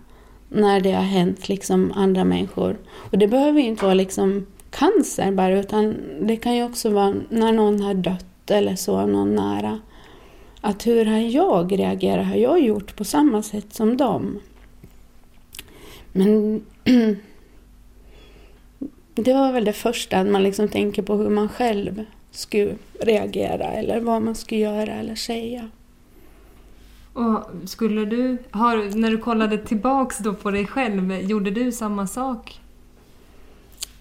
när 0.49 0.81
det 0.81 0.93
har 0.93 1.03
hänt 1.03 1.49
liksom 1.49 1.93
andra 1.93 2.25
människor? 2.25 2.79
Och 3.11 3.19
det 3.19 3.29
behöver 3.29 3.61
ju 3.61 3.67
inte 3.67 3.85
vara 3.85 3.95
liksom 3.95 4.47
cancer 4.71 5.33
bara, 5.33 5.59
utan 5.59 5.97
det 6.21 6.37
kan 6.37 6.57
ju 6.57 6.65
också 6.65 6.91
vara 6.91 7.15
när 7.29 7.53
någon 7.53 7.81
har 7.81 7.95
dött 7.95 8.51
eller 8.51 8.77
så, 8.77 9.07
någon 9.07 9.35
nära. 9.35 9.81
Att 10.61 10.87
hur 10.87 11.05
har 11.05 11.19
jag 11.19 11.79
reagerat? 11.79 12.27
Har 12.27 12.37
jag 12.37 12.61
gjort 12.61 12.97
på 12.97 13.05
samma 13.05 13.43
sätt 13.43 13.75
som 13.75 13.97
dem? 13.97 14.41
Men 16.12 16.62
det 19.14 19.33
var 19.33 19.52
väl 19.52 19.64
det 19.64 19.73
första, 19.73 20.19
att 20.19 20.26
man 20.26 20.42
liksom 20.42 20.69
tänker 20.69 21.02
på 21.02 21.16
hur 21.16 21.31
man 21.31 21.49
själv 21.49 22.04
skulle 22.31 22.75
reagera 23.00 23.64
eller 23.64 24.00
vad 24.00 24.23
man 24.23 24.35
skulle 24.35 24.61
göra 24.61 24.92
eller 24.92 25.14
säga. 25.14 25.71
Och 27.12 27.69
skulle 27.69 28.04
du, 28.04 28.38
har, 28.50 28.97
när 28.97 29.11
du 29.11 29.19
kollade 29.19 29.59
tillbaks 29.59 30.19
då 30.19 30.35
på 30.35 30.50
dig 30.50 30.66
själv, 30.66 31.12
gjorde 31.12 31.50
du 31.50 31.73
samma 31.73 32.07
sak? 32.07 32.61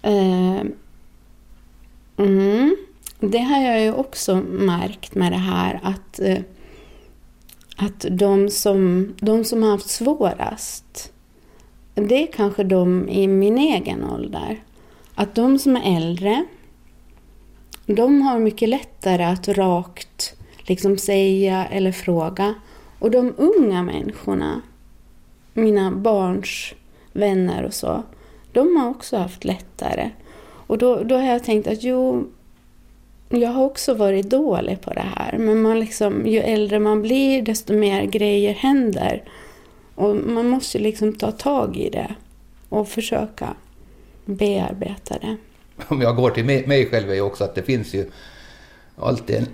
Eh, 0.02 0.60
mm, 2.16 2.76
det 3.20 3.38
har 3.38 3.62
jag 3.62 3.82
ju 3.82 3.92
också 3.92 4.36
märkt 4.50 5.14
med 5.14 5.32
det 5.32 5.38
här 5.38 5.80
att, 5.82 6.20
eh, 6.20 6.38
att 7.76 8.06
de, 8.10 8.50
som, 8.50 9.12
de 9.20 9.44
som 9.44 9.62
har 9.62 9.70
haft 9.70 9.90
svårast, 9.90 11.12
det 11.94 12.22
är 12.22 12.32
kanske 12.32 12.64
de 12.64 13.08
i 13.08 13.26
min 13.26 13.58
egen 13.58 14.04
ålder 14.04 14.60
att 15.14 15.34
de 15.34 15.58
som 15.58 15.76
är 15.76 15.96
äldre, 15.96 16.44
de 17.86 18.22
har 18.22 18.38
mycket 18.38 18.68
lättare 18.68 19.24
att 19.24 19.48
rakt 19.48 20.34
liksom 20.62 20.98
säga 20.98 21.66
eller 21.66 21.92
fråga 21.92 22.54
Och 22.98 23.10
de 23.10 23.34
unga 23.36 23.82
människorna, 23.82 24.62
mina 25.54 25.92
barns 25.92 26.74
vänner 27.12 27.64
och 27.64 27.74
så, 27.74 28.02
de 28.52 28.76
har 28.76 28.90
också 28.90 29.16
haft 29.16 29.44
lättare. 29.44 30.10
Och 30.66 30.78
då, 30.78 31.02
då 31.02 31.14
har 31.14 31.26
jag 31.26 31.44
tänkt 31.44 31.68
att 31.68 31.82
jo, 31.82 32.28
jag 33.28 33.48
har 33.48 33.64
också 33.64 33.94
varit 33.94 34.30
dålig 34.30 34.80
på 34.80 34.92
det 34.92 35.06
här. 35.16 35.38
Men 35.38 35.62
man 35.62 35.80
liksom, 35.80 36.26
ju 36.26 36.38
äldre 36.38 36.78
man 36.78 37.02
blir, 37.02 37.42
desto 37.42 37.74
mer 37.74 38.02
grejer 38.04 38.54
händer. 38.54 39.22
Och 39.94 40.16
man 40.16 40.48
måste 40.48 40.78
liksom 40.78 41.12
ta 41.12 41.32
tag 41.32 41.76
i 41.76 41.90
det 41.90 42.14
och 42.68 42.88
försöka 42.88 43.54
bearbeta 44.24 45.18
det. 45.18 45.36
Om 45.88 46.00
jag 46.00 46.16
går 46.16 46.30
till 46.30 46.44
mig, 46.44 46.66
mig 46.66 46.86
själv 46.86 47.10
är 47.10 47.14
ju 47.14 47.20
också 47.20 47.44
att 47.44 47.54
det 47.54 47.62
finns 47.62 47.94
ju 47.94 48.10
alltid 48.96 49.36
en, 49.36 49.46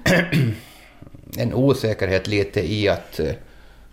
en 1.37 1.55
osäkerhet 1.55 2.27
lite 2.27 2.73
i 2.73 2.89
att, 2.89 3.21
eh, 3.21 3.35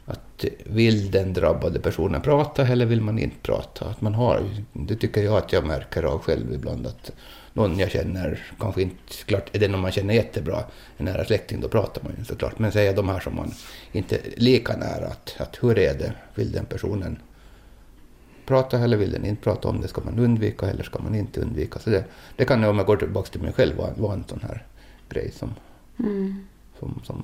att 0.06 0.46
vill 0.64 1.12
den 1.12 1.34
drabbade 1.34 1.80
personen 1.80 2.22
prata 2.22 2.68
eller 2.68 2.86
vill 2.86 3.02
man 3.02 3.20
inte 3.20 3.38
prata? 3.42 3.86
Att 3.86 4.02
man 4.02 4.14
har, 4.14 4.44
det 4.74 4.96
tycker 4.96 5.24
jag 5.24 5.38
att 5.38 5.54
jag 5.54 5.66
märker 5.66 6.04
av 6.04 6.20
själv 6.20 6.54
ibland 6.54 6.88
att 6.88 7.12
någon 7.54 7.80
jag 7.80 7.92
känner, 7.92 8.44
kanske 8.60 8.82
inte, 8.82 9.14
klart 9.26 9.56
är 9.56 9.60
det 9.60 9.68
någon 9.68 9.82
man 9.82 9.92
känner 9.92 10.14
jättebra, 10.14 10.64
en 10.98 11.06
nära 11.06 11.26
släkting, 11.26 11.62
då 11.62 11.68
pratar 11.68 12.04
man 12.04 12.14
ju 12.18 12.26
såklart. 12.26 12.60
Men 12.60 12.72
säger 12.72 12.96
de 12.96 13.10
här 13.10 13.20
som 13.20 13.36
man 13.36 13.52
inte 13.92 14.16
är 14.16 14.22
lika 14.36 14.78
nära, 14.78 15.08
att, 15.08 15.36
att 15.38 15.58
hur 15.64 15.80
är 15.80 15.94
det, 15.94 16.14
vill 16.36 16.52
den 16.52 16.66
personen 16.66 17.20
prata 18.46 18.80
eller 18.80 18.98
vill 18.98 19.12
den 19.12 19.26
inte 19.26 19.44
prata 19.44 19.68
om 19.68 19.82
det? 19.82 19.88
Ska 19.88 20.02
man 20.02 20.20
undvika 20.20 20.66
eller 20.70 20.84
ska 20.84 21.00
man 21.00 21.16
inte 21.16 21.42
undvika? 21.42 21.80
Så 21.80 21.90
det, 21.90 22.04
det 22.36 22.46
kan, 22.46 22.64
om 22.64 22.78
jag 22.78 22.86
går 22.88 22.98
tillbaka 22.98 23.30
till 23.32 23.42
mig 23.42 23.54
själv, 23.54 23.78
vara, 23.78 23.94
vara 23.98 24.14
en 24.14 24.24
sån 24.28 24.40
här 24.42 24.66
grej 25.10 25.32
som, 25.32 25.50
Mm. 26.00 26.36
som, 26.80 27.02
som 27.04 27.24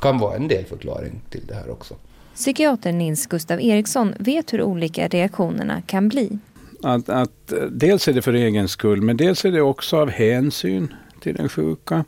kan 0.00 0.18
vara 0.18 0.36
en 0.36 0.48
del 0.48 0.64
förklaring 0.64 1.20
till 1.30 1.46
det 1.46 1.54
här 1.54 1.70
också. 1.70 1.94
Psykiater 2.34 2.92
Nils 2.92 3.26
Gustav 3.26 3.60
Eriksson 3.60 4.14
vet 4.18 4.52
hur 4.52 4.62
olika 4.62 5.08
reaktionerna 5.08 5.82
kan 5.82 6.08
bli. 6.08 6.38
Att, 6.82 7.08
att, 7.08 7.52
dels 7.70 8.08
är 8.08 8.12
det 8.12 8.22
för 8.22 8.32
egen 8.32 8.68
skull, 8.68 9.02
men 9.02 9.16
dels 9.16 9.44
är 9.44 9.52
det 9.52 9.62
också 9.62 9.96
av 9.96 10.10
hänsyn 10.10 10.94
till 11.20 11.34
den 11.34 11.48
sjuka. 11.48 12.04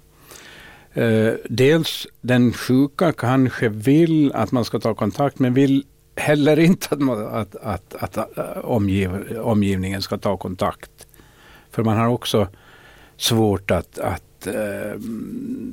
Eh, 0.93 1.33
dels 1.51 2.07
den 2.21 2.53
sjuka 2.53 3.13
kanske 3.13 3.69
vill 3.69 4.33
att 4.33 4.53
man 4.53 4.65
ska 4.65 4.81
ta 4.81 4.95
kontakt, 4.95 5.39
men 5.39 5.55
vill 5.55 5.85
heller 6.17 6.59
inte 6.59 6.87
att, 6.91 7.01
man, 7.01 7.27
att, 7.27 7.57
att, 7.57 7.95
att, 7.95 8.19
att 8.19 8.65
omgiv, 8.65 9.39
omgivningen 9.39 10.03
ska 10.03 10.19
ta 10.19 10.37
kontakt. 10.37 11.07
För 11.71 11.83
man 11.83 11.97
har 11.97 12.09
också 12.09 12.49
svårt 13.17 13.71
att, 13.71 13.99
att 13.99 14.47
eh, 14.47 15.01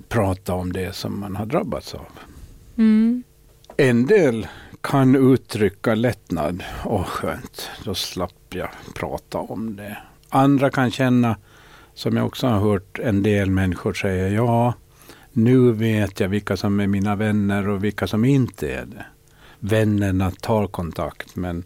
prata 0.07 0.53
om 0.53 0.73
det 0.73 0.95
som 0.95 1.19
man 1.19 1.35
har 1.35 1.45
drabbats 1.45 1.93
av. 1.93 2.07
Mm. 2.77 3.23
En 3.77 4.05
del 4.05 4.47
kan 4.81 5.15
uttrycka 5.33 5.95
lättnad. 5.95 6.63
Åh 6.85 7.03
skönt, 7.03 7.69
då 7.83 7.95
slapp 7.95 8.33
jag 8.49 8.69
prata 8.95 9.37
om 9.37 9.75
det. 9.75 9.97
Andra 10.29 10.69
kan 10.69 10.91
känna, 10.91 11.37
som 11.93 12.17
jag 12.17 12.25
också 12.25 12.47
har 12.47 12.59
hört 12.59 12.99
en 12.99 13.23
del 13.23 13.51
människor 13.51 13.93
säga, 13.93 14.29
ja, 14.29 14.73
nu 15.31 15.71
vet 15.71 16.19
jag 16.19 16.29
vilka 16.29 16.57
som 16.57 16.79
är 16.79 16.87
mina 16.87 17.15
vänner 17.15 17.67
och 17.67 17.83
vilka 17.83 18.07
som 18.07 18.25
inte 18.25 18.71
är 18.71 18.85
det. 18.85 19.05
Vännerna 19.59 20.31
tar 20.31 20.67
kontakt, 20.67 21.35
men 21.35 21.63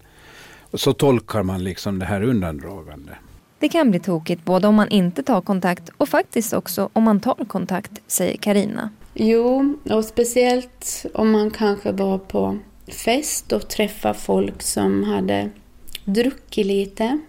så 0.74 0.94
tolkar 0.94 1.44
man 1.44 1.64
liksom 1.64 2.00
det 2.00 2.06
här 2.06 2.24
undandragande. 2.24 3.12
Det 3.60 3.70
kan 3.70 3.92
bli 3.92 4.00
tokigt 4.00 4.46
både 4.46 4.68
om 4.68 4.76
man 4.76 4.90
inte 4.90 5.24
tar 5.24 5.42
kontakt 5.42 5.90
och 5.98 6.10
faktiskt 6.10 6.54
också 6.54 6.90
om 6.94 7.04
man 7.04 7.20
tar 7.20 7.46
kontakt, 7.48 7.92
säger 8.08 8.38
Karina. 8.38 8.90
Jo, 9.14 9.78
och 9.90 10.06
speciellt 10.06 11.06
om 11.14 11.32
man 11.32 11.52
kanske 11.52 11.92
var 11.92 12.18
på 12.18 12.58
fest 12.88 13.52
och 13.52 13.68
träffade 13.68 14.14
folk 14.14 14.62
som 14.62 15.04
hade 15.04 15.50
druckit 16.06 16.66
lite. 16.66 17.20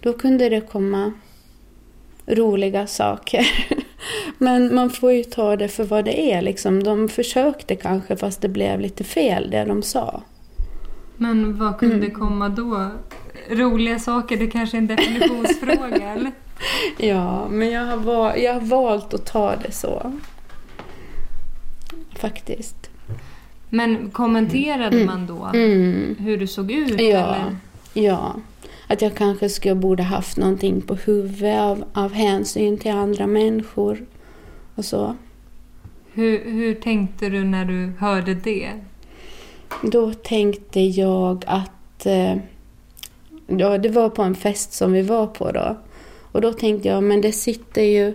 Då 0.00 0.12
kunde 0.12 0.48
det 0.48 0.60
komma 0.60 1.12
roliga 2.26 2.86
saker. 2.86 3.46
Men 4.38 4.74
man 4.74 4.90
får 4.90 5.12
ju 5.12 5.24
ta 5.24 5.56
det 5.56 5.68
för 5.68 5.84
vad 5.84 6.04
det 6.04 6.32
är. 6.32 6.42
Liksom. 6.42 6.82
De 6.82 7.08
försökte 7.08 7.76
kanske 7.76 8.16
fast 8.16 8.40
det 8.40 8.48
blev 8.48 8.80
lite 8.80 9.04
fel 9.04 9.50
det 9.50 9.64
de 9.64 9.82
sa. 9.82 10.22
Men 11.16 11.58
vad 11.58 11.78
kunde 11.78 11.94
Mm. 11.96 12.10
komma 12.10 12.48
då? 12.48 12.90
Roliga 13.50 13.98
saker, 13.98 14.36
det 14.36 14.46
kanske 14.46 14.76
är 14.76 14.78
en 14.78 14.86
definitionsfråga 14.86 16.12
eller? 16.12 16.32
Ja, 16.98 17.48
men 17.48 17.70
jag 17.70 17.86
har, 17.86 17.96
val- 17.96 18.38
jag 18.40 18.54
har 18.54 18.60
valt 18.60 19.14
att 19.14 19.26
ta 19.26 19.56
det 19.56 19.72
så. 19.72 20.12
Faktiskt. 22.16 22.90
Men 23.70 24.10
kommenterade 24.10 25.04
man 25.04 25.26
då 25.26 25.50
Mm. 25.54 26.16
hur 26.18 26.36
du 26.36 26.46
såg 26.46 26.70
ut? 26.72 27.00
Ja. 27.00 27.06
Eller? 27.06 27.56
Ja, 27.94 28.34
att 28.86 29.02
jag 29.02 29.14
kanske 29.14 29.48
skulle 29.48 29.74
borde 29.74 30.02
haft 30.02 30.36
någonting 30.36 30.80
på 30.80 30.94
huvudet 30.94 31.60
av, 31.60 31.84
av 31.92 32.12
hänsyn 32.12 32.78
till 32.78 32.90
andra 32.90 33.26
människor 33.26 34.04
och 34.76 34.84
så. 34.84 35.16
Hur, 36.12 36.50
hur 36.50 36.74
tänkte 36.74 37.28
du 37.28 37.44
när 37.44 37.64
du 37.64 37.92
hörde 37.98 38.34
det? 38.34 38.72
Då 39.82 40.12
tänkte 40.12 40.80
jag 40.80 41.44
att... 41.46 42.06
Eh, 42.06 42.36
ja, 43.46 43.78
det 43.78 43.88
var 43.88 44.08
på 44.08 44.22
en 44.22 44.34
fest 44.34 44.72
som 44.72 44.92
vi 44.92 45.02
var 45.02 45.26
på 45.26 45.52
då. 45.52 45.76
Och 46.32 46.40
då 46.40 46.52
tänkte 46.52 46.88
jag, 46.88 47.02
men 47.02 47.20
det 47.20 47.32
sitter 47.32 47.82
ju 47.82 48.14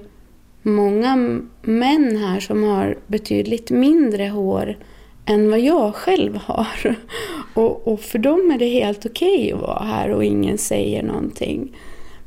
många 0.62 1.42
män 1.62 2.18
här 2.18 2.40
som 2.40 2.64
har 2.64 2.98
betydligt 3.08 3.72
mindre 3.72 4.28
hår 4.28 4.78
än 5.26 5.50
vad 5.50 5.60
jag 5.60 5.96
själv 5.96 6.36
har. 6.36 6.68
Och, 7.54 7.88
och 7.88 8.00
för 8.00 8.20
dem 8.20 8.52
är 8.54 8.60
det 8.60 8.70
helt 8.70 9.06
okej 9.06 9.54
att 9.54 9.62
vara 9.62 9.84
här 9.84 10.10
och 10.10 10.24
ingen 10.24 10.58
säger 10.58 11.04
någonting. 11.04 11.78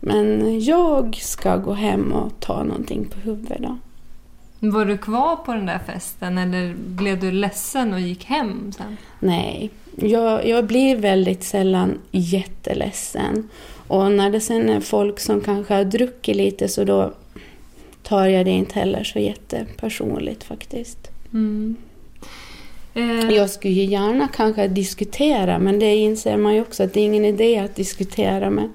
Men 0.01 0.61
jag 0.61 1.17
ska 1.17 1.57
gå 1.57 1.73
hem 1.73 2.13
och 2.13 2.41
ta 2.41 2.63
någonting 2.63 3.05
på 3.05 3.21
huvudet 3.21 3.59
då. 3.63 3.79
Var 4.71 4.85
du 4.85 4.99
kvar 4.99 5.37
på 5.37 5.53
den 5.53 5.67
där 5.67 5.79
festen 5.87 6.39
eller 6.39 6.75
blev 6.77 7.21
du 7.21 7.31
ledsen 7.33 7.93
och 7.93 8.01
gick 8.01 8.25
hem 8.25 8.73
sen? 8.73 8.97
Nej, 9.19 9.71
jag, 9.97 10.47
jag 10.49 10.67
blir 10.67 10.97
väldigt 10.97 11.45
sällan 11.45 11.99
jätteledsen. 12.11 13.49
Och 13.87 14.13
när 14.13 14.31
det 14.31 14.41
sen 14.41 14.69
är 14.69 14.81
folk 14.81 15.21
som 15.21 15.41
kanske 15.41 15.75
har 15.75 15.85
druckit 15.85 16.37
lite 16.37 16.69
så 16.69 16.85
då 16.85 17.13
tar 18.03 18.27
jag 18.27 18.45
det 18.47 18.51
inte 18.51 18.79
heller 18.79 19.05
så 19.05 19.19
jättepersonligt 19.19 20.45
faktiskt. 20.45 21.11
Mm. 21.33 21.77
Eh, 22.95 23.31
Jag 23.31 23.51
skulle 23.51 23.75
ju 23.75 23.85
gärna 23.85 24.29
kanske 24.29 24.69
diskutera 24.69 25.59
men 25.59 25.79
det 25.79 25.97
inser 25.97 26.37
man 26.37 26.55
ju 26.55 26.61
också 26.61 26.83
att 26.83 26.93
det 26.95 27.01
är 27.01 27.05
ingen 27.05 27.25
idé 27.25 27.59
att 27.59 27.77
diskutera 27.77 28.51
med, 28.51 28.69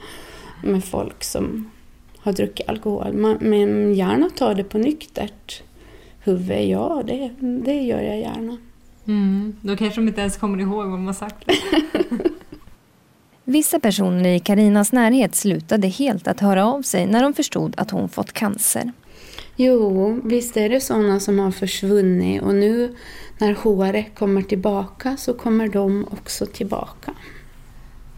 med 0.64 0.84
folk 0.84 1.24
som 1.24 1.72
har 2.18 2.34
druckit 2.34 2.70
alkohol. 2.70 3.14
Man, 3.14 3.38
men 3.42 3.94
gärna 3.96 4.30
ta 4.30 4.54
det 4.54 4.64
på 4.64 4.78
nyktert 4.78 5.62
huvud, 6.30 6.68
ja 6.68 7.04
det, 7.08 7.32
det 7.40 7.82
gör 7.82 8.02
jag 8.02 8.20
gärna. 8.20 8.58
mm. 9.06 9.56
Då 9.62 9.76
kanske 9.76 10.02
de 10.02 10.08
inte 10.08 10.22
ens 10.22 10.38
kommer 10.38 10.60
ihåg 10.60 10.88
vad 10.88 11.00
man 11.00 11.14
sagt. 11.14 11.44
Vissa 13.44 13.80
personer 13.80 14.30
i 14.30 14.40
Karinas 14.40 14.92
närhet 14.92 15.36
slutade 15.36 15.88
helt 15.88 16.28
att 16.28 16.40
höra 16.40 16.66
av 16.66 16.82
sig 16.82 17.06
när 17.06 17.24
de 17.24 17.34
förstod 17.34 17.74
att 17.78 17.92
hon 17.92 18.10
fått 18.10 18.34
cancer. 18.34 18.92
Jo, 19.56 20.20
visst 20.24 20.58
är 20.58 20.70
det 20.70 20.82
sådana 20.82 21.20
som 21.20 21.40
har 21.40 21.52
försvunnit 21.52 22.42
och 22.42 22.56
nu 22.56 22.96
när 23.38 23.54
HR 23.54 24.16
kommer 24.16 24.42
tillbaka 24.42 25.18
så 25.18 25.34
kommer 25.34 25.68
de 25.68 26.08
också 26.12 26.46
tillbaka. 26.46 27.14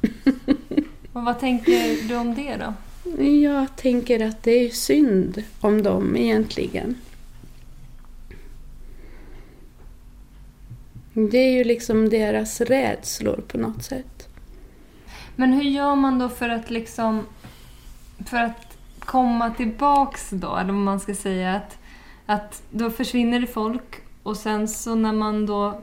Och 1.14 1.24
vad 1.24 1.40
tänker 1.40 2.08
du 2.08 2.16
om 2.16 2.36
det 2.36 2.56
då? 2.56 2.74
Jag 3.24 3.76
tänker 3.76 4.26
att 4.28 4.44
det 4.44 4.52
är 4.52 4.70
synd 4.70 5.44
om 5.60 5.84
dem 5.84 6.18
egentligen. 6.18 6.96
Det 11.30 11.38
är 11.38 11.52
ju 11.52 11.64
liksom 11.64 12.10
deras 12.10 12.62
rädslor 12.62 13.42
på 13.48 13.58
något 13.58 13.84
sätt. 13.84 14.28
Men 15.36 15.54
hur 15.54 15.64
gör 15.64 15.96
man 15.96 16.20
då 16.20 16.30
för 16.30 16.50
att 16.50 16.70
liksom 16.70 17.26
för 18.26 18.38
att 18.38 18.78
komma 19.00 19.50
tillbaks 19.50 20.30
då, 20.30 20.56
eller 20.56 20.74
vad 20.74 20.82
man 20.82 21.00
ska 21.00 21.16
säga 21.16 21.56
att, 21.56 21.78
att 22.26 22.64
då 22.72 22.90
försvinner 22.90 23.40
det 23.40 23.48
folk 23.48 24.02
och 24.24 24.38
sen 24.38 24.68
så 24.68 24.96
när 24.96 25.14
man 25.14 25.46
då 25.46 25.82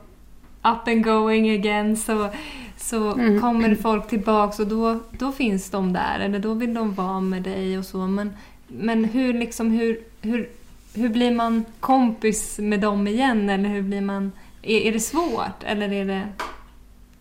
up 0.63 0.89
and 0.89 1.05
going 1.05 1.51
again 1.51 1.97
så, 1.97 2.29
så 2.77 3.13
Mm. 3.13 3.41
kommer 3.41 3.75
folk 3.75 4.09
tillbaks 4.09 4.59
och 4.59 4.67
då, 4.67 5.01
då 5.11 5.33
finns 5.33 5.71
de 5.71 5.93
där 5.93 6.21
eller 6.21 6.39
då 6.39 6.55
vill 6.55 6.75
de 6.75 6.95
vara 6.95 7.21
med 7.21 7.43
dig 7.43 7.79
och 7.79 7.85
så 7.85 7.99
men, 7.99 8.33
men 8.67 9.05
hur 9.05 9.33
liksom 9.33 9.71
hur, 9.71 10.01
hur, 10.23 10.49
hur 10.95 11.09
blir 11.09 11.31
man 11.31 11.65
kompis 11.81 12.59
med 12.59 12.81
dem 12.81 13.07
igen 13.09 13.51
eller 13.51 13.69
hur 13.69 13.83
blir 13.83 14.01
man 14.01 14.33
är, 14.63 14.81
är 14.81 14.93
det 14.93 15.01
svårt 15.01 15.65
eller 15.65 15.93
är 15.93 16.05
det 16.05 16.29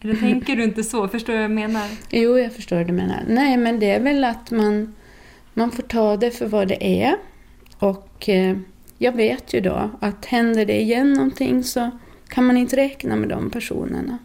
eller 0.01 0.15
tänker 0.15 0.55
du 0.55 0.63
inte 0.63 0.83
så? 0.83 1.07
Förstår 1.07 1.33
du 1.33 1.39
vad 1.39 1.43
jag 1.43 1.51
menar? 1.51 1.87
Jo, 2.09 2.37
jag 2.37 2.53
förstår 2.53 2.75
vad 2.75 2.87
du 2.87 2.93
menar. 2.93 3.23
Nej, 3.27 3.57
men 3.57 3.79
det 3.79 3.91
är 3.91 3.99
väl 3.99 4.23
att 4.23 4.51
man, 4.51 4.95
man 5.53 5.71
får 5.71 5.83
ta 5.83 6.17
det 6.17 6.31
för 6.31 6.45
vad 6.45 6.67
det 6.67 7.03
är. 7.03 7.15
Och 7.79 8.29
eh, 8.29 8.57
jag 8.97 9.15
vet 9.15 9.53
ju 9.53 9.59
då 9.59 9.89
att 9.99 10.25
händer 10.25 10.65
det 10.65 10.81
igen 10.81 11.13
någonting 11.13 11.63
så 11.63 11.91
kan 12.27 12.45
man 12.45 12.57
inte 12.57 12.75
räkna 12.75 13.15
med 13.15 13.29
de 13.29 13.49
personerna. 13.49 14.17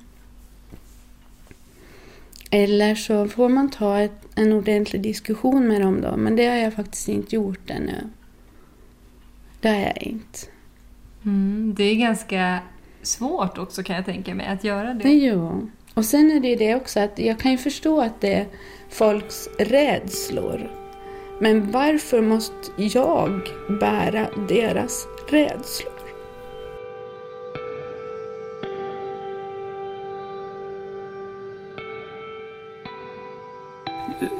Eller 2.50 2.94
så 2.94 3.28
får 3.28 3.48
man 3.48 3.70
ta 3.70 4.00
ett, 4.00 4.26
en 4.34 4.52
ordentlig 4.52 5.02
diskussion 5.02 5.68
med 5.68 5.80
dem 5.80 6.00
då, 6.00 6.16
men 6.16 6.36
det 6.36 6.46
har 6.46 6.56
jag 6.56 6.74
faktiskt 6.74 7.08
inte 7.08 7.34
gjort 7.34 7.70
ännu. 7.70 8.10
Det 9.60 9.68
har 9.68 9.76
jag 9.76 10.02
inte. 10.02 10.38
Mm, 11.24 11.74
det 11.76 11.84
är 11.84 11.94
ganska 11.94 12.58
svårt 13.02 13.58
också 13.58 13.82
kan 13.82 13.96
jag 13.96 14.04
tänka 14.04 14.34
mig 14.34 14.46
att 14.46 14.64
göra 14.64 14.94
det. 14.94 15.08
Jo. 15.08 15.70
Och 15.94 16.04
sen 16.04 16.30
är 16.30 16.40
det 16.40 16.48
ju 16.48 16.56
det 16.56 16.74
också 16.74 17.00
att 17.00 17.18
jag 17.18 17.38
kan 17.38 17.50
ju 17.50 17.58
förstå 17.58 18.00
att 18.00 18.20
det 18.20 18.34
är 18.34 18.46
folks 18.90 19.48
rädslor. 19.58 20.70
Men 21.40 21.70
varför 21.70 22.22
måste 22.22 22.70
jag 22.76 23.40
bära 23.80 24.26
deras 24.48 25.06
rädslor? 25.28 25.92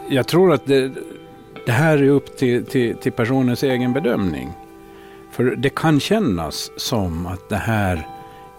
Jag 0.09 0.29
tror 0.29 0.53
att 0.53 0.67
det, 0.67 0.93
det 1.67 1.73
här 1.73 1.99
är 1.99 2.09
upp 2.09 2.37
till, 2.37 2.65
till, 2.65 2.97
till 2.97 3.13
personens 3.13 3.63
egen 3.63 3.93
bedömning. 3.93 4.49
För 5.31 5.45
det 5.45 5.75
kan 5.75 6.01
kännas 6.01 6.71
som 6.77 7.27
att 7.27 7.49
det 7.49 7.57
här 7.57 8.07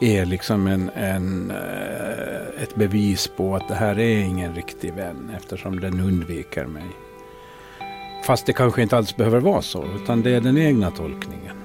är 0.03 0.25
liksom 0.25 0.67
en, 0.67 0.89
en, 0.89 1.51
eh, 1.51 2.63
ett 2.63 2.75
bevis 2.75 3.27
på 3.27 3.55
att 3.55 3.67
det 3.67 3.75
här 3.75 3.99
är 3.99 4.19
ingen 4.19 4.55
riktig 4.55 4.93
vän 4.93 5.31
eftersom 5.37 5.79
den 5.79 5.99
undviker 5.99 6.65
mig. 6.65 6.87
Fast 8.25 8.45
det 8.45 8.53
kanske 8.53 8.81
inte 8.81 8.97
alls 8.97 9.15
behöver 9.15 9.39
vara 9.39 9.61
så, 9.61 9.85
utan 9.95 10.21
det 10.21 10.31
är 10.31 10.41
den 10.41 10.57
egna 10.57 10.91
tolkningen. 10.91 11.62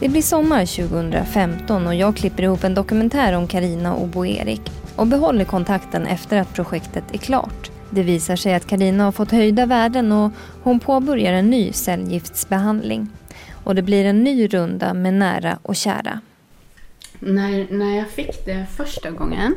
Det 0.00 0.08
blir 0.08 0.22
sommar 0.22 0.66
2015 0.66 1.86
och 1.86 1.94
jag 1.94 2.16
klipper 2.16 2.42
ihop 2.42 2.64
en 2.64 2.74
dokumentär 2.74 3.32
om 3.32 3.46
Karina 3.46 3.94
och 3.94 4.08
Bo-Erik 4.08 4.60
och 4.96 5.06
behåller 5.06 5.44
kontakten 5.44 6.06
efter 6.06 6.40
att 6.40 6.54
projektet 6.54 7.04
är 7.12 7.18
klart. 7.18 7.70
Det 7.90 8.02
visar 8.02 8.36
sig 8.36 8.54
att 8.54 8.66
Karina 8.66 9.04
har 9.04 9.12
fått 9.12 9.30
höjda 9.30 9.66
värden 9.66 10.12
och 10.12 10.30
hon 10.62 10.80
påbörjar 10.80 11.32
en 11.32 11.50
ny 11.50 11.72
cellgiftsbehandling. 11.72 13.08
Och 13.64 13.74
det 13.74 13.82
blir 13.82 14.04
en 14.04 14.24
ny 14.24 14.46
runda 14.46 14.94
med 14.94 15.14
nära 15.14 15.58
och 15.62 15.76
kära. 15.76 16.20
När, 17.18 17.66
när 17.70 17.96
jag 17.96 18.10
fick 18.10 18.44
det 18.44 18.66
första 18.76 19.10
gången 19.10 19.54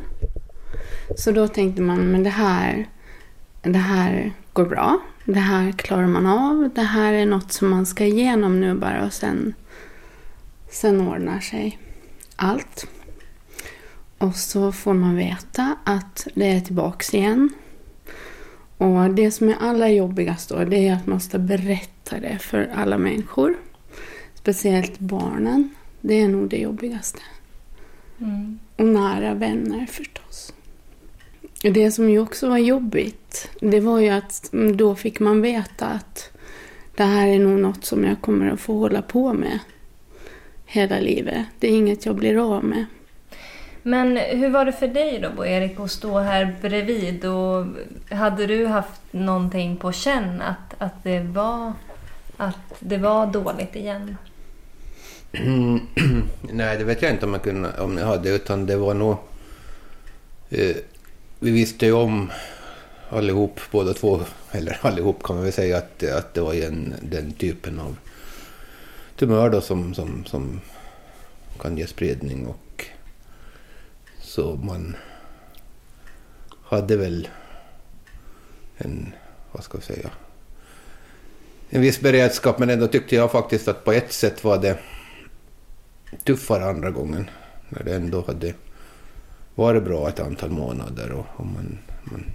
så 1.18 1.32
då 1.32 1.48
tänkte 1.48 1.82
man, 1.82 2.00
men 2.12 2.24
det 2.24 2.30
här, 2.30 2.88
det 3.62 3.80
här 3.80 4.32
går 4.54 4.66
bra. 4.66 5.00
Det 5.26 5.40
här 5.40 5.72
klarar 5.72 6.08
man 6.08 6.26
av. 6.26 6.70
Det 6.76 6.82
här 6.82 7.14
är 7.14 7.26
något 7.26 7.52
som 7.52 7.70
man 7.70 7.86
ska 7.86 8.06
igenom 8.06 8.62
nu 8.62 8.74
bara 8.74 9.06
och 9.06 9.14
sen, 9.14 9.54
sen 10.74 11.02
ordnar 11.02 11.40
sig 11.40 11.80
allt. 12.36 12.88
Och 14.18 14.36
så 14.36 14.72
får 14.72 14.94
man 14.94 15.16
veta 15.16 15.76
att 15.84 16.28
det 16.34 16.46
är 16.46 16.60
tillbaks 16.60 17.14
igen. 17.14 17.50
Och 18.78 19.10
det 19.10 19.32
som 19.32 19.50
är 19.50 19.56
allra 19.60 19.90
jobbigast 19.90 20.50
då, 20.50 20.64
det 20.64 20.88
är 20.88 20.94
att 20.94 21.08
man 21.08 21.14
måste 21.14 21.40
berätta 21.40 22.20
det 22.20 22.38
för 22.40 22.72
alla 22.76 22.98
människor. 22.98 23.56
Speciellt 24.34 25.00
barnen. 25.00 25.70
Det 26.02 26.22
är 26.22 26.28
nog 26.28 26.50
det 26.50 26.58
jobbigaste. 26.58 27.22
Och 28.76 28.86
nära 28.86 29.34
vänner 29.34 29.86
förstås. 29.86 30.54
Det 31.62 31.92
som 31.92 32.10
ju 32.10 32.20
också 32.20 32.50
var 32.50 32.58
jobbigt, 32.58 33.50
det 33.62 33.80
var 33.80 34.00
ju 34.00 34.10
att 34.10 34.50
då 34.74 34.96
fick 34.96 35.20
man 35.20 35.42
veta 35.42 35.86
att 35.86 36.30
det 36.96 37.04
här 37.04 37.28
är 37.28 37.40
nog 37.40 37.60
något 37.60 37.86
som 37.86 38.04
jag 38.04 38.22
kommer 38.22 38.52
att 38.52 38.60
få 38.60 38.78
hålla 38.78 39.02
på 39.02 39.34
med 39.34 39.60
hela 40.74 41.00
livet. 41.00 41.46
Det 41.60 41.68
är 41.68 41.72
inget 41.72 42.06
jag 42.06 42.16
blir 42.16 42.56
av 42.56 42.64
med. 42.64 42.86
Men 43.84 44.18
hur 44.18 44.50
var 44.50 44.66
det 44.66 44.72
för 44.72 44.88
dig 44.88 45.20
då, 45.20 45.30
Bo-Erik, 45.30 45.80
att 45.80 45.92
stå 45.92 46.20
här 46.20 46.56
bredvid? 46.62 47.26
Och 47.26 47.66
hade 48.10 48.48
du 48.48 48.66
haft 48.66 49.02
någonting 49.12 49.78
på 49.78 49.92
känn 49.92 50.42
att, 50.42 50.76
att, 50.78 51.04
det, 51.04 51.20
var, 51.20 51.74
att 52.38 52.76
det 52.80 52.98
var 52.98 53.28
dåligt 53.28 53.76
igen? 53.76 54.18
Nej, 56.42 56.78
det 56.78 56.84
vet 56.84 57.02
jag 57.02 57.12
inte 57.12 57.26
om 57.26 57.34
jag, 57.34 57.44
kunde, 57.44 57.70
om 57.80 57.98
jag 57.98 58.06
hade, 58.06 58.30
utan 58.30 58.66
det 58.66 58.78
var 58.78 58.94
nog... 58.94 59.18
Eh, 60.50 60.76
vi 61.40 61.52
visste 61.52 61.86
ju 61.86 61.94
om 61.94 62.32
allihop, 63.10 63.60
båda 63.72 63.94
två, 63.94 64.22
eller 64.52 64.78
allihop 64.82 65.24
kan 65.24 65.36
man 65.36 65.44
väl 65.44 65.54
säga, 65.54 65.78
att, 65.78 66.04
att 66.04 66.34
det 66.34 66.42
var 66.42 66.54
en, 66.54 66.94
den 67.02 67.32
typen 67.32 67.80
av 67.80 67.96
tumör 69.16 69.50
då 69.50 69.62
som, 69.62 69.94
som, 69.94 70.26
som 70.26 70.62
kan 71.60 71.78
ge 71.78 71.88
spridning 71.88 72.48
och 72.48 72.86
så 74.22 74.56
man 74.56 74.96
hade 76.64 76.98
väl 76.98 77.28
en, 78.78 79.14
vad 79.52 79.64
ska 79.64 79.78
vi 79.78 79.84
säga, 79.84 80.10
en 81.70 81.82
viss 81.82 82.02
beredskap 82.02 82.60
men 82.60 82.70
ändå 82.70 82.88
tyckte 82.88 83.16
jag 83.16 83.32
faktiskt 83.32 83.68
att 83.68 83.86
på 83.86 83.92
ett 83.92 84.14
sätt 84.14 84.44
var 84.44 84.58
det 84.58 84.80
tuffare 86.24 86.66
andra 86.66 86.92
gången. 86.92 87.30
När 87.70 87.84
det 87.84 87.96
ändå 87.96 88.24
hade 88.28 88.54
varit 89.56 89.84
bra 89.84 90.10
ett 90.10 90.20
antal 90.20 90.50
månader 90.50 91.12
och, 91.12 91.26
och 91.36 91.46
man, 91.46 91.78
man 92.04 92.26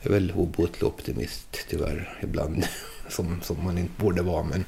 är 0.00 0.10
väl 0.10 0.32
obotlig 0.36 0.88
optimist 0.88 1.58
tyvärr 1.68 2.18
ibland. 2.22 2.64
Som, 3.08 3.40
som 3.42 3.64
man 3.64 3.78
inte 3.78 4.02
borde 4.02 4.22
vara. 4.22 4.42
Men, 4.42 4.64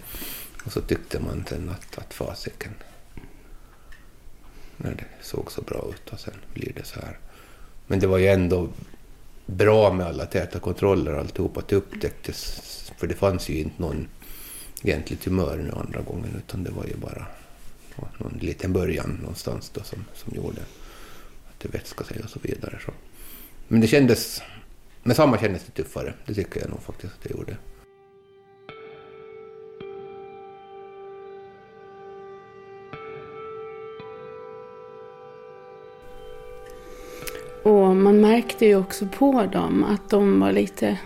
och 0.65 0.73
så 0.73 0.81
tyckte 0.81 1.21
man 1.21 1.45
sen 1.49 1.69
att, 1.69 1.99
att 1.99 2.15
fasiken. 2.15 2.75
När 4.77 4.95
det 4.95 5.25
såg 5.25 5.53
så 5.53 5.63
bra 5.63 5.91
ut 5.95 6.13
och 6.13 6.21
sen 6.21 6.35
blir 6.55 6.73
det 6.77 6.85
så 6.85 7.01
här. 7.01 7.19
Men 7.87 8.01
det 8.01 8.07
var 8.07 8.19
ju 8.19 8.27
ändå 8.27 8.69
bra 9.47 9.93
med 9.93 10.07
alla 10.07 10.27
täta 10.27 10.59
kontroller 10.59 11.13
och 11.13 11.21
alltihop. 11.21 11.57
Att 11.57 11.69
det 11.69 11.77
upptäcktes. 11.77 12.63
För 12.97 13.07
det 13.07 13.15
fanns 13.15 13.49
ju 13.49 13.59
inte 13.59 13.83
någon 13.83 14.09
egentlig 14.83 15.21
tumör 15.21 15.57
nu 15.57 15.73
andra 15.73 16.01
gången. 16.01 16.35
Utan 16.39 16.65
det 16.65 16.71
var 16.71 16.85
ju 16.85 16.97
bara 16.97 17.27
någon 18.19 18.39
liten 18.41 18.73
början 18.73 19.19
någonstans 19.21 19.71
då 19.75 19.83
som, 19.83 20.05
som 20.15 20.35
gjorde 20.35 20.61
att 21.49 21.61
det 21.61 21.69
vätska 21.69 22.05
sig 22.05 22.21
och 22.25 22.31
så 22.31 22.39
vidare. 22.43 22.79
Så. 22.85 22.93
Men 23.69 23.81
det 23.81 23.87
kändes, 23.87 24.43
med 25.03 25.17
samma 25.17 25.39
kändes 25.39 25.63
det 25.65 25.83
tuffare. 25.83 26.15
Det 26.27 26.35
tycker 26.35 26.61
jag 26.61 26.71
nog 26.71 26.83
faktiskt 26.83 27.13
att 27.13 27.23
det 27.23 27.31
gjorde. 27.31 27.57
Och 37.69 37.97
man 37.97 38.21
märkte 38.21 38.67
ju 38.67 38.77
också 38.77 39.07
på 39.07 39.47
dem 39.53 39.85
att 39.85 40.11
de 40.11 40.41
var 40.41 40.53
lite 40.53 40.99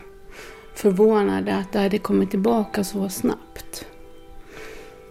förvånade 0.75 1.57
att 1.57 1.73
det 1.73 1.79
hade 1.79 1.99
kommit 1.99 2.31
tillbaka 2.31 2.85
så 2.85 3.09
snabbt. 3.09 3.87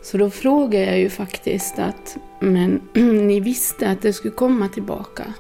Så 0.04 0.18
då 0.18 0.30
frågade 0.30 0.86
jag 0.86 1.00
ju 1.00 1.10
faktiskt 1.10 1.80
att, 1.80 2.18
men 2.40 2.82
ni 3.28 3.40
visste 3.40 3.90
att 3.90 4.02
det 4.02 4.14
skulle 4.14 4.34
komma 4.34 4.68
tillbaka? 4.68 5.34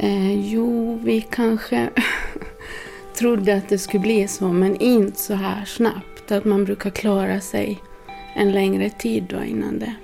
Eh, 0.00 0.52
jo, 0.52 1.00
vi 1.04 1.20
kanske 1.20 1.90
trodde 3.18 3.56
att 3.56 3.68
det 3.68 3.78
skulle 3.78 4.00
bli 4.00 4.28
så, 4.28 4.48
men 4.48 4.76
inte 4.76 5.18
så 5.18 5.34
här 5.34 5.64
snabbt. 5.64 6.32
Att 6.32 6.44
man 6.44 6.64
brukar 6.64 6.90
klara 6.90 7.40
sig 7.40 7.80
en 8.36 8.52
längre 8.52 8.90
tid 8.90 9.24
då 9.28 9.44
innan 9.44 9.78
det, 9.78 9.94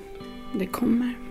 det 0.58 0.66
kommer. 0.66 1.25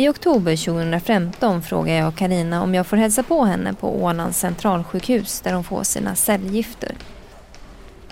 I 0.00 0.08
oktober 0.08 0.56
2015 0.56 1.62
frågar 1.62 1.94
jag 1.94 2.14
Karina 2.14 2.62
om 2.62 2.74
jag 2.74 2.86
får 2.86 2.96
hälsa 2.96 3.22
på 3.22 3.44
henne 3.44 3.74
på 3.74 4.02
Ålands 4.02 4.38
centralsjukhus 4.38 5.40
där 5.40 5.52
hon 5.52 5.64
får 5.64 5.82
sina 5.82 6.14
cellgifter. 6.14 6.94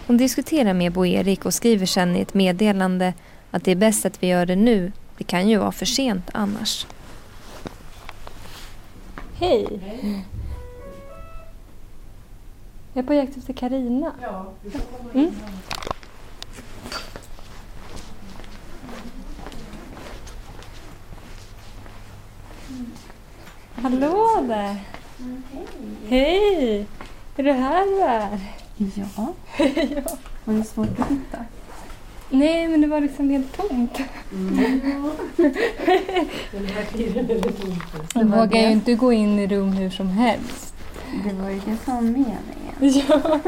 Hon 0.06 0.16
diskuterar 0.16 0.74
med 0.74 0.92
Bo-Erik 0.92 1.44
och 1.44 1.54
skriver 1.54 1.86
sen 1.86 2.16
i 2.16 2.20
ett 2.20 2.34
meddelande 2.34 3.14
att 3.50 3.64
det 3.64 3.70
är 3.70 3.76
bäst 3.76 4.06
att 4.06 4.22
vi 4.22 4.26
gör 4.26 4.46
det 4.46 4.56
nu. 4.56 4.92
Det 5.18 5.24
kan 5.24 5.48
ju 5.48 5.58
vara 5.58 5.72
för 5.72 5.86
sent 5.86 6.30
annars. 6.32 6.86
Hej! 9.34 9.80
Jag 12.92 13.02
är 13.02 13.06
på 13.06 13.14
jakt 13.14 13.36
efter 13.36 13.52
Karina. 13.52 14.12
Mm. 15.14 15.30
Hallå 23.82 24.44
där! 24.48 24.76
Hej! 26.08 26.86
Är 27.36 27.42
det 27.42 27.52
här 27.52 27.84
du 27.86 28.02
är? 28.02 28.38
Ja. 28.94 29.34
Var 30.44 30.54
det 30.54 30.64
svårt 30.64 31.00
att 31.00 31.10
hitta? 31.10 31.38
Nej, 32.30 32.68
men 32.68 32.80
det 32.80 32.86
var 32.86 33.00
liksom 33.00 33.30
helt 33.30 33.56
tomt. 33.56 33.98
Jag 38.14 38.24
vågar 38.24 38.60
ju 38.60 38.70
inte 38.72 38.94
gå 38.94 39.12
in 39.12 39.38
i 39.38 39.46
rum 39.46 39.72
hur 39.72 39.90
som 39.90 40.08
helst. 40.08 40.74
Det 41.24 41.32
var 41.32 41.50
ju 41.50 41.60
det 41.66 41.76
som 41.84 42.04
meningen. 42.04 42.34
Ja. 43.08 43.40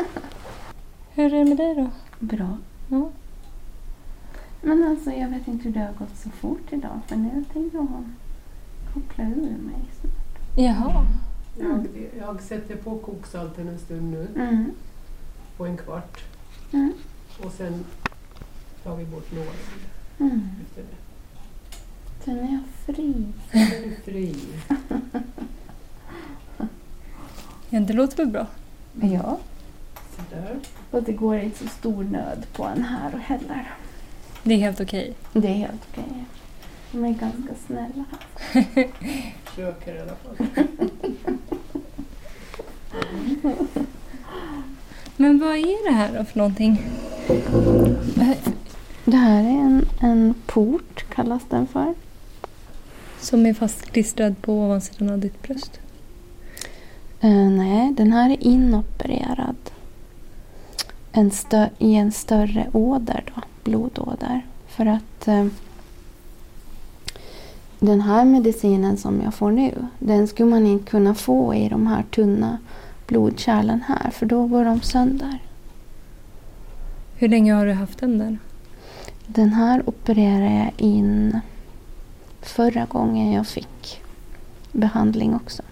Hur 1.15 1.35
är 1.35 1.39
det 1.39 1.45
med 1.45 1.57
dig 1.57 1.75
då? 1.75 1.91
Bra. 2.19 2.59
Ja. 2.89 3.09
Men 4.63 4.85
alltså 4.89 5.11
jag 5.11 5.29
vet 5.29 5.49
inte 5.49 5.65
hur 5.65 5.73
det 5.75 5.81
har 5.81 5.93
gått 5.93 6.17
så 6.23 6.31
fort 6.31 6.73
idag 6.73 7.01
för 7.07 7.17
nu 7.17 7.45
tänkte 7.53 7.77
jag 7.77 7.87
koppla 8.95 9.25
ur 9.25 9.37
mig 9.41 9.81
snart. 10.01 10.20
Jaha. 10.57 11.07
Jag, 11.59 11.87
jag 12.19 12.43
sätter 12.43 12.77
på 12.77 12.99
koksalten 12.99 13.69
en 13.69 13.79
stund 13.79 14.11
nu, 14.11 14.29
Mm. 14.37 14.71
på 15.57 15.67
en 15.67 15.77
kvart. 15.77 16.21
Mm. 16.73 16.93
Och 17.45 17.53
sen 17.53 17.85
tar 18.85 18.97
vi 18.97 19.05
bort 19.05 19.33
nålen 19.33 19.53
Mm. 20.21 20.41
efter 20.67 20.83
det. 20.83 20.97
Sen 22.25 22.39
är 22.39 22.53
jag 22.53 22.95
fri. 22.97 23.27
Sen 23.53 23.61
är 23.61 23.89
du 23.89 23.97
fri. 24.05 24.37
Ja, 27.71 27.81
det 27.81 27.93
låter 27.93 28.17
väl 28.17 28.27
bra. 28.27 28.47
Ja. 29.01 29.39
Sådär. 30.17 30.59
Och 30.91 31.03
det 31.03 31.13
går 31.13 31.37
inte 31.39 31.59
så 31.59 31.69
stor 31.69 32.05
nöd 32.05 32.47
på 32.53 32.65
en 32.65 32.85
här 32.85 33.11
heller. 33.19 33.75
Det 34.43 34.55
är 34.55 34.59
helt 34.59 34.81
okej. 34.81 35.15
Det 35.33 35.49
är 35.49 35.55
helt 35.55 35.87
okej. 35.93 36.25
De 36.93 37.05
är 37.05 37.11
ganska 37.15 37.55
snälla. 37.67 38.05
Försöker 39.51 39.95
i 39.95 40.01
alla 40.01 40.15
fall. 40.15 40.37
Men 45.17 45.39
vad 45.39 45.57
är 45.57 45.89
det 45.89 45.95
här 45.95 46.19
då 46.19 46.25
för 46.25 46.39
någonting? 46.39 46.83
Det 49.05 49.17
här 49.17 49.45
är 49.45 49.49
en, 49.49 49.87
en 50.01 50.35
port 50.47 51.05
kallas 51.15 51.43
den 51.51 51.67
för. 51.67 51.95
Som 53.21 53.47
är 53.47 53.55
fastklistrad 53.55 54.43
på 54.43 54.53
ovansidan 54.53 55.11
av 55.11 55.19
ditt 55.19 55.43
bröst? 55.43 55.81
Eh, 57.21 57.51
nej, 57.51 57.93
den 57.93 58.13
här 58.13 58.31
är 58.31 58.45
inopererad. 58.45 59.57
En 61.13 61.31
I 61.79 61.95
en 61.95 62.13
större 62.13 62.67
åder 62.73 63.25
då, 63.35 63.43
blodåder. 63.65 64.47
För 64.69 64.87
att 64.87 65.29
eh, 65.29 65.47
den 67.81 68.01
här 68.01 68.25
medicinen 68.25 68.97
som 68.97 69.21
jag 69.21 69.35
får 69.35 69.51
nu, 69.51 69.87
den 69.99 70.29
skulle 70.29 70.51
man 70.51 70.67
inte 70.67 70.91
kunna 70.91 71.15
få 71.15 71.55
i 71.55 71.69
de 71.69 71.87
här 71.87 72.03
tunna 72.03 72.59
blodkärlen 73.07 73.83
här, 73.87 74.11
för 74.11 74.27
då 74.27 74.47
går 74.47 74.65
de 74.65 74.81
sönder. 74.81 75.39
Hur 77.17 77.29
länge 77.29 77.55
har 77.55 77.67
du 77.67 77.73
haft 77.73 77.99
den 77.99 78.19
där? 78.19 78.39
Den 79.27 79.53
här 79.53 79.83
opererade 79.89 80.55
jag 80.55 80.73
in 80.77 81.41
förra 82.43 82.85
gången 82.85 83.33
jag 83.33 83.47
fick 83.47 84.01
behandling 84.73 85.35
också. 85.35 85.63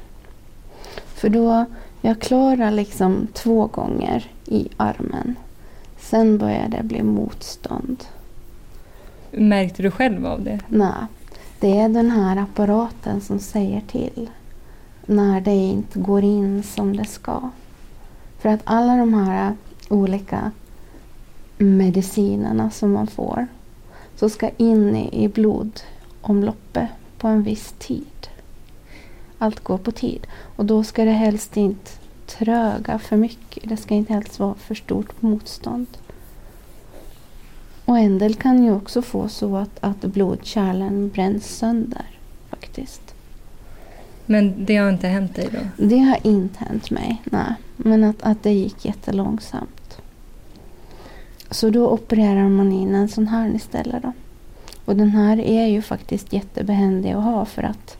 För 1.07 1.29
då, 1.29 1.65
jag 2.01 2.21
klarade 2.21 2.71
liksom 2.71 3.27
två 3.33 3.67
gånger 3.67 4.31
i 4.47 4.69
armen. 4.77 5.37
Sen 5.99 6.39
började 6.39 6.77
det 6.77 6.83
bli 6.83 7.03
motstånd. 7.03 8.05
Märkte 9.31 9.83
du 9.83 9.91
själv 9.91 10.27
av 10.27 10.45
det? 10.45 10.61
Nej, 10.69 11.07
det 11.61 11.79
är 11.79 11.89
den 11.89 12.11
här 12.11 12.37
apparaten 12.37 13.21
som 13.21 13.39
säger 13.39 13.81
till 13.81 14.31
när 15.07 15.41
det 15.41 15.55
inte 15.55 15.99
går 15.99 16.25
in 16.25 16.63
som 16.63 16.97
det 16.97 17.05
ska. 17.05 17.51
För 18.39 18.49
att 18.49 18.61
alla 18.65 18.97
de 18.97 19.15
här 19.15 19.57
olika 19.89 20.51
medicinerna 21.59 22.71
som 22.71 22.93
man 22.93 23.07
får 23.07 23.47
så 24.17 24.29
ska 24.29 24.51
in 24.57 24.97
i 24.97 25.25
i 25.25 25.29
blodomloppet 25.29 26.89
på 27.19 27.29
en 27.29 27.43
viss 27.43 27.75
tid. 27.79 28.29
Allt 29.39 29.61
går 29.61 29.79
på 29.79 29.93
tid. 29.93 30.27
Och 30.57 30.65
då 30.65 30.85
ska 30.85 31.05
det 31.05 31.11
helst 31.11 31.57
inte 31.57 31.91
tröga 32.27 32.99
för 32.99 33.17
mycket. 33.17 33.69
Det 33.69 33.77
ska 33.77 33.95
inte 33.95 34.13
helst 34.13 34.39
vara 34.39 34.55
för 34.55 34.75
stort 34.75 35.23
motstånd. 35.23 35.87
Och 37.89 37.99
en 37.99 38.19
del 38.19 38.35
kan 38.35 38.65
ju 38.65 38.73
också 38.73 39.03
få 39.03 39.29
så 39.29 39.57
att, 39.57 39.79
att 39.81 40.01
blodkärlen 40.01 41.09
bränns 41.09 41.57
sönder 41.59 42.07
faktiskt. 42.51 43.15
Men 44.27 44.65
det 44.65 44.77
har 44.77 44.91
inte 44.91 45.09
hänt 45.09 45.35
dig 45.35 45.49
då? 45.53 45.87
Det 45.87 45.99
har 45.99 46.19
inte 46.23 46.65
hänt 46.65 46.91
mig, 46.91 47.23
nej. 47.25 47.55
Men 47.77 48.05
att, 48.05 48.23
att 48.23 48.43
det 48.43 48.53
gick 48.53 48.85
jättelångsamt. 48.85 49.99
Så 51.51 51.71
då 51.71 51.89
opererar 51.89 52.49
man 52.49 52.73
in 52.73 52.95
en 52.95 53.09
sån 53.09 53.29
här 53.29 53.55
istället 53.55 54.03
då. 54.03 54.13
Och 54.85 54.97
den 54.97 55.11
här 55.11 55.41
är 55.41 55.67
ju 55.67 55.83
faktiskt 55.83 56.33
jättebehändig 56.33 57.11
att 57.11 57.25
ha 57.25 57.45
för 57.45 57.63
att 57.63 57.97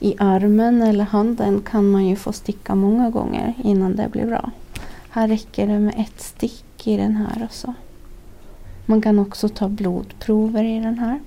i 0.00 0.14
armen 0.18 0.82
eller 0.82 1.04
handen 1.04 1.62
kan 1.70 1.90
man 1.90 2.06
ju 2.06 2.16
få 2.16 2.32
sticka 2.32 2.74
många 2.74 3.10
gånger 3.10 3.54
innan 3.64 3.96
det 3.96 4.08
blir 4.08 4.26
bra. 4.26 4.50
Här 5.10 5.28
räcker 5.28 5.66
det 5.66 5.78
med 5.78 5.94
ett 5.98 6.20
stick 6.20 6.86
i 6.86 6.96
den 6.96 7.16
här 7.16 7.44
och 7.44 7.54
så. 7.54 7.74
Man 8.86 9.02
kan 9.02 9.18
också 9.18 9.48
ta 9.48 9.68
blodprover 9.68 10.64
i 10.64 10.80
den 10.80 10.98
här. 10.98 11.20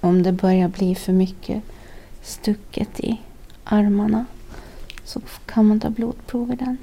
Om 0.00 0.22
det 0.22 0.32
börjar 0.32 0.68
bli 0.68 0.94
för 0.94 1.12
mycket 1.12 1.62
stucket 2.22 3.00
i 3.00 3.20
armarna 3.64 4.24
så 5.04 5.20
kan 5.46 5.66
man 5.66 5.80
ta 5.80 5.90
blodprov 5.90 6.52
i 6.52 6.56
den. 6.56 6.78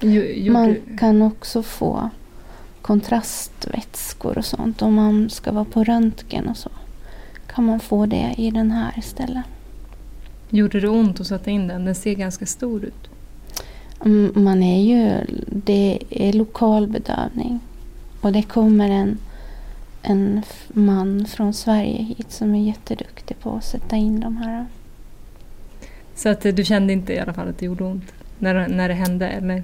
Jo, 0.00 0.52
Man 0.52 0.76
kan 0.98 1.22
också 1.22 1.62
få 1.62 2.10
kontrastvätskor 2.82 4.38
och 4.38 4.44
sånt. 4.44 4.82
Om 4.82 4.94
man 4.94 5.30
ska 5.30 5.52
vara 5.52 5.64
på 5.64 5.84
röntgen 5.84 6.48
och 6.48 6.56
så 6.56 6.70
kan 7.46 7.66
man 7.66 7.80
få 7.80 8.06
det 8.06 8.34
i 8.38 8.50
den 8.50 8.70
här 8.70 8.98
istället. 8.98 9.44
Gjorde 10.50 10.80
det 10.80 10.88
ont 10.88 11.20
att 11.20 11.26
sätta 11.26 11.50
in 11.50 11.68
den? 11.68 11.84
Den 11.84 11.94
ser 11.94 12.14
ganska 12.14 12.46
stor 12.46 12.84
ut. 12.84 13.10
Mm, 14.04 14.32
Man 14.34 14.62
är 14.62 14.82
ju, 14.82 15.26
det 15.46 15.98
är 16.10 16.32
lokal 16.32 16.86
bedövning. 16.86 17.60
Och 18.22 18.32
det 18.32 18.42
kommer 18.42 18.90
en, 18.90 19.18
en 20.02 20.42
man 20.68 21.26
från 21.26 21.54
Sverige 21.54 22.02
hit 22.02 22.32
som 22.32 22.54
är 22.54 22.66
jätteduktig 22.66 23.38
på 23.40 23.56
att 23.56 23.64
sätta 23.64 23.96
in 23.96 24.20
de 24.20 24.36
här. 24.36 24.66
Så 26.14 26.28
att 26.28 26.44
eh, 26.44 26.54
du 26.54 26.64
kände 26.64 26.92
inte 26.92 27.12
i 27.12 27.18
alla 27.18 27.32
fall 27.32 27.48
att 27.48 27.58
det 27.58 27.66
gjorde 27.66 27.84
ont 27.84 28.12
när, 28.38 28.68
när 28.68 28.88
det 28.88 28.94
hände? 28.94 29.28
Eller? 29.28 29.62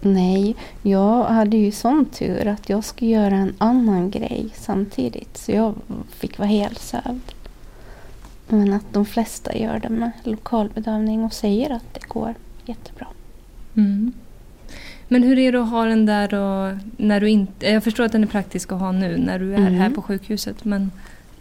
Nej, 0.00 0.56
jag 0.82 1.24
hade 1.24 1.56
ju 1.56 1.72
sån 1.72 2.04
tur 2.04 2.46
att 2.46 2.68
jag 2.68 2.84
skulle 2.84 3.10
göra 3.10 3.34
en 3.34 3.54
annan 3.58 4.10
grej 4.10 4.48
samtidigt. 4.54 5.36
Så 5.36 5.52
jag 5.52 5.74
fick 6.08 6.38
vara 6.38 6.48
helt 6.48 6.78
sövd. 6.78 7.32
Men 8.48 8.72
att 8.72 8.92
de 8.92 9.06
flesta 9.06 9.56
gör 9.56 9.78
det 9.78 9.88
med 9.88 10.10
lokalbedövning 10.22 11.24
och 11.24 11.32
säger 11.32 11.70
att 11.70 11.94
det 11.94 12.08
går 12.08 12.34
jättebra. 12.64 13.06
Mm. 13.76 14.12
Men 15.12 15.22
hur 15.22 15.38
är 15.38 15.52
det 15.52 15.62
att 15.62 15.70
ha 15.70 15.84
den 15.84 16.06
där 16.06 16.28
då, 16.28 16.78
när 16.96 17.20
du 17.20 17.28
inte... 17.30 17.66
Jag 17.70 17.84
förstår 17.84 18.04
att 18.04 18.12
den 18.12 18.22
är 18.22 18.26
praktisk 18.28 18.72
att 18.72 18.80
ha 18.80 18.92
nu 18.92 19.16
när 19.16 19.38
du 19.38 19.52
är 19.54 19.58
Mm. 19.58 19.74
här 19.74 19.90
på 19.90 20.02
sjukhuset. 20.02 20.64
Men 20.64 20.90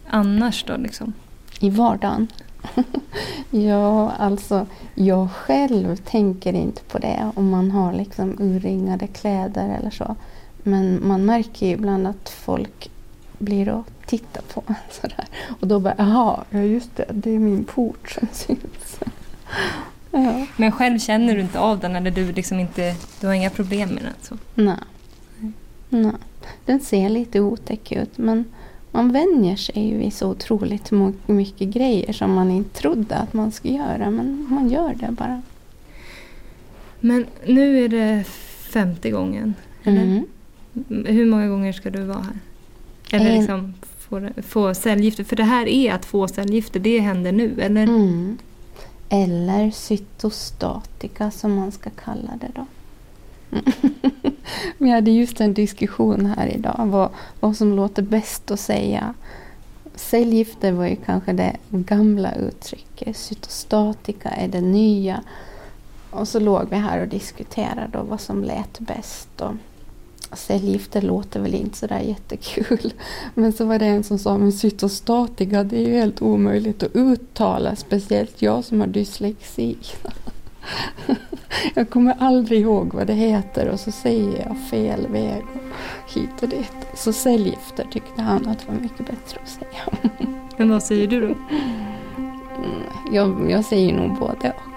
annars 0.07 0.63
då 0.63 0.77
liksom? 0.77 1.13
I 1.59 1.69
vardagen. 1.69 2.27
ja, 3.49 4.11
alltså 4.11 4.65
jag 4.95 5.31
själv 5.31 5.95
tänker 5.95 6.53
inte 6.53 6.81
på 6.83 6.97
det 6.97 7.31
om 7.35 7.49
man 7.49 7.71
har 7.71 7.93
liksom 7.93 8.35
urringade 8.39 9.07
kläder 9.07 9.75
eller 9.79 9.89
så. 9.91 10.15
Men 10.63 11.07
man 11.07 11.25
märker 11.25 11.65
ju 11.67 11.71
ibland 11.73 12.07
att 12.07 12.29
folk 12.29 12.89
blir 13.37 13.69
och 13.69 13.85
tittar 14.05 14.41
på 14.53 14.63
en 14.67 14.75
sådär. 15.01 15.25
Och 15.61 15.67
då 15.67 15.79
bara, 15.79 15.95
jaha, 15.97 16.43
ja 16.49 16.59
just 16.59 16.95
det, 16.95 17.05
det 17.13 17.31
är 17.35 17.39
min 17.39 17.63
port 17.63 18.09
som 18.11 18.27
syns. 18.31 18.99
ja. 20.11 20.45
Men 20.57 20.71
själv 20.71 20.99
känner 20.99 21.35
du 21.35 21.41
inte 21.41 21.59
av 21.59 21.79
den 21.79 21.95
eller 21.95 22.11
du 22.11 22.31
liksom 22.31 22.59
inte... 22.59 22.95
Du 23.21 23.27
har 23.27 23.33
inga 23.33 23.49
problem 23.49 23.89
med 23.89 24.03
den? 24.03 24.13
Så. 24.21 24.37
Nej. 24.55 24.75
Nej. 25.89 26.11
Den 26.65 26.79
ser 26.79 27.09
lite 27.09 27.39
otäck 27.39 27.91
ut 27.91 28.17
men 28.17 28.45
man 28.91 29.11
vänjer 29.11 29.55
sig 29.55 29.87
ju 29.87 29.97
vid 29.97 30.13
så 30.13 30.29
otroligt 30.29 30.91
mycket 31.25 31.69
grejer 31.69 32.13
som 32.13 32.33
man 32.33 32.51
inte 32.51 32.79
trodde 32.79 33.15
att 33.15 33.33
man 33.33 33.51
skulle 33.51 33.73
göra. 33.73 34.09
Men 34.09 34.47
man 34.49 34.69
gör 34.69 34.93
det 34.93 35.11
bara. 35.11 35.41
Men 36.99 37.25
nu 37.45 37.85
är 37.85 37.89
det 37.89 38.23
femte 38.71 39.11
gången. 39.11 39.53
Eller? 39.83 40.03
Mm. 40.03 40.25
Hur 41.05 41.25
många 41.25 41.47
gånger 41.47 41.73
ska 41.73 41.89
du 41.89 42.03
vara 42.03 42.21
här? 42.21 42.39
Eller 43.11 43.31
En. 43.31 43.39
liksom 43.39 43.73
få, 43.99 44.29
få 44.47 44.73
cellgifter? 44.73 45.23
För 45.23 45.35
det 45.35 45.43
här 45.43 45.67
är 45.67 45.93
att 45.93 46.05
få 46.05 46.27
cellgifter, 46.27 46.79
det 46.79 46.99
händer 46.99 47.31
nu, 47.31 47.61
eller? 47.61 47.83
Mm. 47.83 48.37
Eller 49.09 49.71
cytostatika 49.71 51.31
som 51.31 51.55
man 51.55 51.71
ska 51.71 51.89
kalla 51.89 52.31
det 52.41 52.51
då. 52.55 52.65
Vi 54.77 54.89
hade 54.89 55.11
just 55.11 55.41
en 55.41 55.53
diskussion 55.53 56.25
här 56.25 56.47
idag 56.47 56.75
vad, 56.85 57.09
vad 57.39 57.57
som 57.57 57.73
låter 57.73 58.01
bäst 58.01 58.51
att 58.51 58.59
säga. 58.59 59.13
Cellgifter 59.95 60.71
var 60.71 60.87
ju 60.87 60.95
kanske 60.95 61.33
det 61.33 61.57
gamla 61.69 62.35
uttrycket. 62.35 63.17
Cytostatika 63.17 64.29
är 64.29 64.47
det 64.47 64.61
nya. 64.61 65.23
Och 66.09 66.27
så 66.27 66.39
låg 66.39 66.69
vi 66.69 66.75
här 66.75 67.01
och 67.01 67.07
diskuterade 67.07 67.89
då 67.93 68.03
vad 68.03 68.21
som 68.21 68.43
lät 68.43 68.79
bäst. 68.79 69.41
Och 69.41 69.53
cellgifter 70.33 71.01
låter 71.01 71.39
väl 71.39 71.55
inte 71.55 71.77
sådär 71.77 71.99
jättekul. 71.99 72.93
Men 73.33 73.53
så 73.53 73.65
var 73.65 73.79
det 73.79 73.85
en 73.85 74.03
som 74.03 74.19
sa 74.19 74.37
men 74.37 74.51
cytostatika 74.51 75.63
det 75.63 75.77
är 75.77 75.87
ju 75.87 75.93
helt 75.93 76.21
omöjligt 76.21 76.83
att 76.83 76.95
uttala. 76.95 77.75
Speciellt 77.75 78.41
jag 78.41 78.65
som 78.65 78.79
har 78.79 78.87
dyslexi. 78.87 79.77
Jag 81.73 81.89
kommer 81.89 82.15
aldrig 82.19 82.61
ihåg 82.61 82.93
vad 82.93 83.07
det 83.07 83.13
heter 83.13 83.69
och 83.69 83.79
så 83.79 83.91
säger 83.91 84.45
jag 84.47 84.57
fel 84.69 85.07
väg 85.07 85.43
och 85.53 86.13
hit 86.13 86.43
och 86.43 86.49
dit. 86.49 86.73
Så 86.95 87.13
cellgifter 87.13 87.87
tyckte 87.91 88.21
han 88.21 88.47
att 88.47 88.67
var 88.67 88.75
mycket 88.75 89.05
bättre 89.07 89.39
att 89.43 89.49
säga. 89.49 90.11
Men 90.57 90.69
vad 90.69 90.83
säger 90.83 91.07
du 91.07 91.21
då? 91.21 91.25
Mm, 91.27 92.83
Jag, 93.11 93.51
jag 93.51 93.65
säger 93.65 93.93
nog 93.93 94.19
både 94.19 94.51
och. 94.51 94.68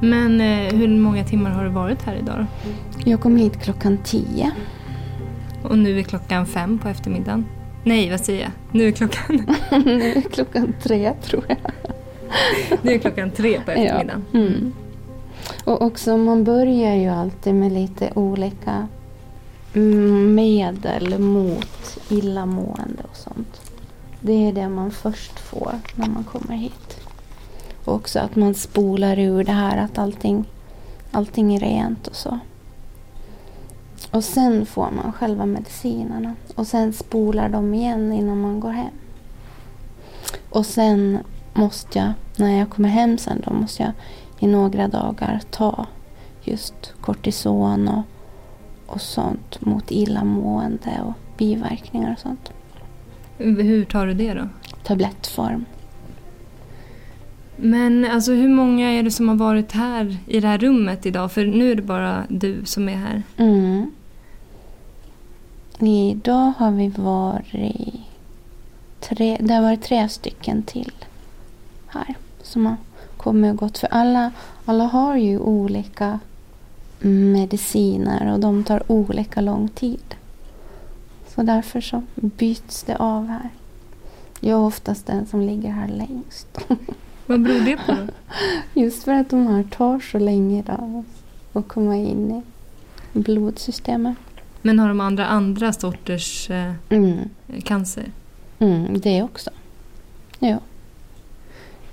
Men 0.00 0.40
eh, 0.40 0.74
hur 0.74 0.88
många 0.88 1.24
timmar 1.24 1.50
har 1.50 1.64
du 1.64 1.70
varit 1.70 2.02
här 2.02 2.14
idag? 2.14 2.46
Jag 3.04 3.20
kom 3.20 3.36
hit 3.36 3.62
klockan 3.62 3.98
tio. 4.04 4.50
Och 5.62 5.78
nu 5.78 5.98
är 5.98 6.02
klockan 6.02 6.46
fem 6.46 6.78
på 6.78 6.88
eftermiddagen. 6.88 7.44
Nej, 7.84 8.10
vad 8.10 8.20
säger 8.20 8.42
jag? 8.42 8.50
Nu 8.72 8.88
är 8.88 8.90
klockan, 8.92 9.46
Nu 9.84 10.12
är 10.12 10.20
klockan 10.20 10.74
tre 10.82 11.12
tror 11.22 11.44
jag. 11.48 11.58
nu 12.82 12.92
är 12.92 12.98
klockan 12.98 13.30
tre 13.30 13.60
på 13.64 13.70
eftermiddagen. 13.70 14.24
Ja. 14.32 14.38
Mm. 14.38 14.72
Och 15.64 15.82
också 15.82 16.16
man 16.16 16.44
börjar 16.44 16.94
ju 16.94 17.08
alltid 17.08 17.54
med 17.54 17.72
lite 17.72 18.10
olika 18.14 18.88
Mm, 19.76 20.34
medel 20.34 21.18
mot 21.18 21.98
illamående 22.08 23.02
och 23.10 23.16
sånt. 23.16 23.72
Det 24.20 24.48
är 24.48 24.52
det 24.52 24.68
man 24.68 24.90
först 24.90 25.38
får 25.38 25.72
när 25.94 26.08
man 26.08 26.24
kommer 26.24 26.56
hit. 26.56 27.00
Och 27.84 27.94
också 27.94 28.18
att 28.18 28.36
man 28.36 28.54
spolar 28.54 29.18
ur 29.18 29.44
det 29.44 29.52
här 29.52 29.76
att 29.78 29.98
allting, 29.98 30.44
allting 31.10 31.54
är 31.54 31.60
rent 31.60 32.06
och 32.06 32.16
så. 32.16 32.38
Och 34.10 34.24
sen 34.24 34.66
får 34.66 34.90
man 34.90 35.12
själva 35.12 35.46
medicinerna. 35.46 36.34
Och 36.54 36.66
sen 36.66 36.92
spolar 36.92 37.48
de 37.48 37.74
igen 37.74 38.12
innan 38.12 38.40
man 38.40 38.60
går 38.60 38.70
hem. 38.72 38.94
Och 40.50 40.66
sen 40.66 41.18
måste 41.54 41.98
jag, 41.98 42.12
när 42.36 42.58
jag 42.58 42.70
kommer 42.70 42.88
hem 42.88 43.18
sen, 43.18 43.42
då 43.46 43.52
måste 43.52 43.82
jag 43.82 43.92
i 44.38 44.46
några 44.46 44.88
dagar 44.88 45.40
ta 45.50 45.86
just 46.42 46.92
kortison 47.00 47.88
och, 47.88 48.02
och 48.86 49.00
sånt 49.00 49.60
mot 49.60 49.90
illamående 49.90 51.00
och 51.04 51.14
biverkningar 51.38 52.12
och 52.12 52.18
sånt. 52.18 52.52
Hur 53.38 53.84
tar 53.84 54.06
du 54.06 54.14
det 54.14 54.34
då? 54.34 54.48
Tablettform. 54.82 55.64
Men 57.56 58.04
alltså 58.10 58.32
hur 58.32 58.48
många 58.48 58.90
är 58.90 59.02
det 59.02 59.10
som 59.10 59.28
har 59.28 59.36
varit 59.36 59.72
här 59.72 60.16
i 60.26 60.40
det 60.40 60.48
här 60.48 60.58
rummet 60.58 61.06
idag? 61.06 61.32
För 61.32 61.46
nu 61.46 61.70
är 61.70 61.74
det 61.74 61.82
bara 61.82 62.24
du 62.28 62.64
som 62.64 62.88
är 62.88 62.96
här. 62.96 63.22
Mm. 63.36 63.90
Idag 65.80 66.52
har 66.58 66.70
vi 66.70 66.88
varit 66.88 67.96
tre, 69.00 69.36
det 69.40 69.54
har 69.54 69.62
varit 69.62 69.82
tre 69.82 70.08
stycken 70.08 70.62
till 70.62 70.92
här 71.86 72.14
som 72.42 72.66
har 72.66 72.76
kommit 73.16 73.52
och 73.52 73.58
gått. 73.58 73.78
För 73.78 73.88
alla, 73.90 74.32
alla 74.64 74.84
har 74.84 75.16
ju 75.16 75.38
olika 75.38 76.18
mediciner 77.00 78.32
och 78.32 78.40
de 78.40 78.64
tar 78.64 78.82
olika 78.92 79.40
lång 79.40 79.68
tid. 79.68 80.14
Så 81.34 81.42
därför 81.42 81.80
så 81.80 82.02
byts 82.14 82.82
det 82.82 82.96
av 82.96 83.26
här. 83.28 83.50
Jag 84.40 84.50
är 84.60 84.64
oftast 84.64 85.06
den 85.06 85.26
som 85.26 85.40
ligger 85.40 85.70
här 85.70 85.88
längst. 85.88 86.58
Vad 87.26 87.40
beror 87.42 87.60
det 87.60 87.76
på? 87.86 87.96
Just 88.80 89.04
för 89.04 89.12
att 89.12 89.30
de 89.30 89.46
här 89.46 89.62
tar 89.62 90.00
så 90.00 90.18
länge 90.18 90.62
då 90.66 91.04
att 91.52 91.68
komma 91.68 91.96
in 91.96 92.42
i 93.12 93.18
blodsystemet. 93.18 94.16
Men 94.62 94.78
har 94.78 94.88
de 94.88 95.00
andra 95.00 95.26
andra 95.26 95.72
sorters 95.72 96.50
eh, 96.50 96.72
Mm. 96.88 97.18
cancer? 97.64 98.04
Mm, 98.58 99.00
det 99.00 99.22
också. 99.22 99.50
Ja. 100.38 100.58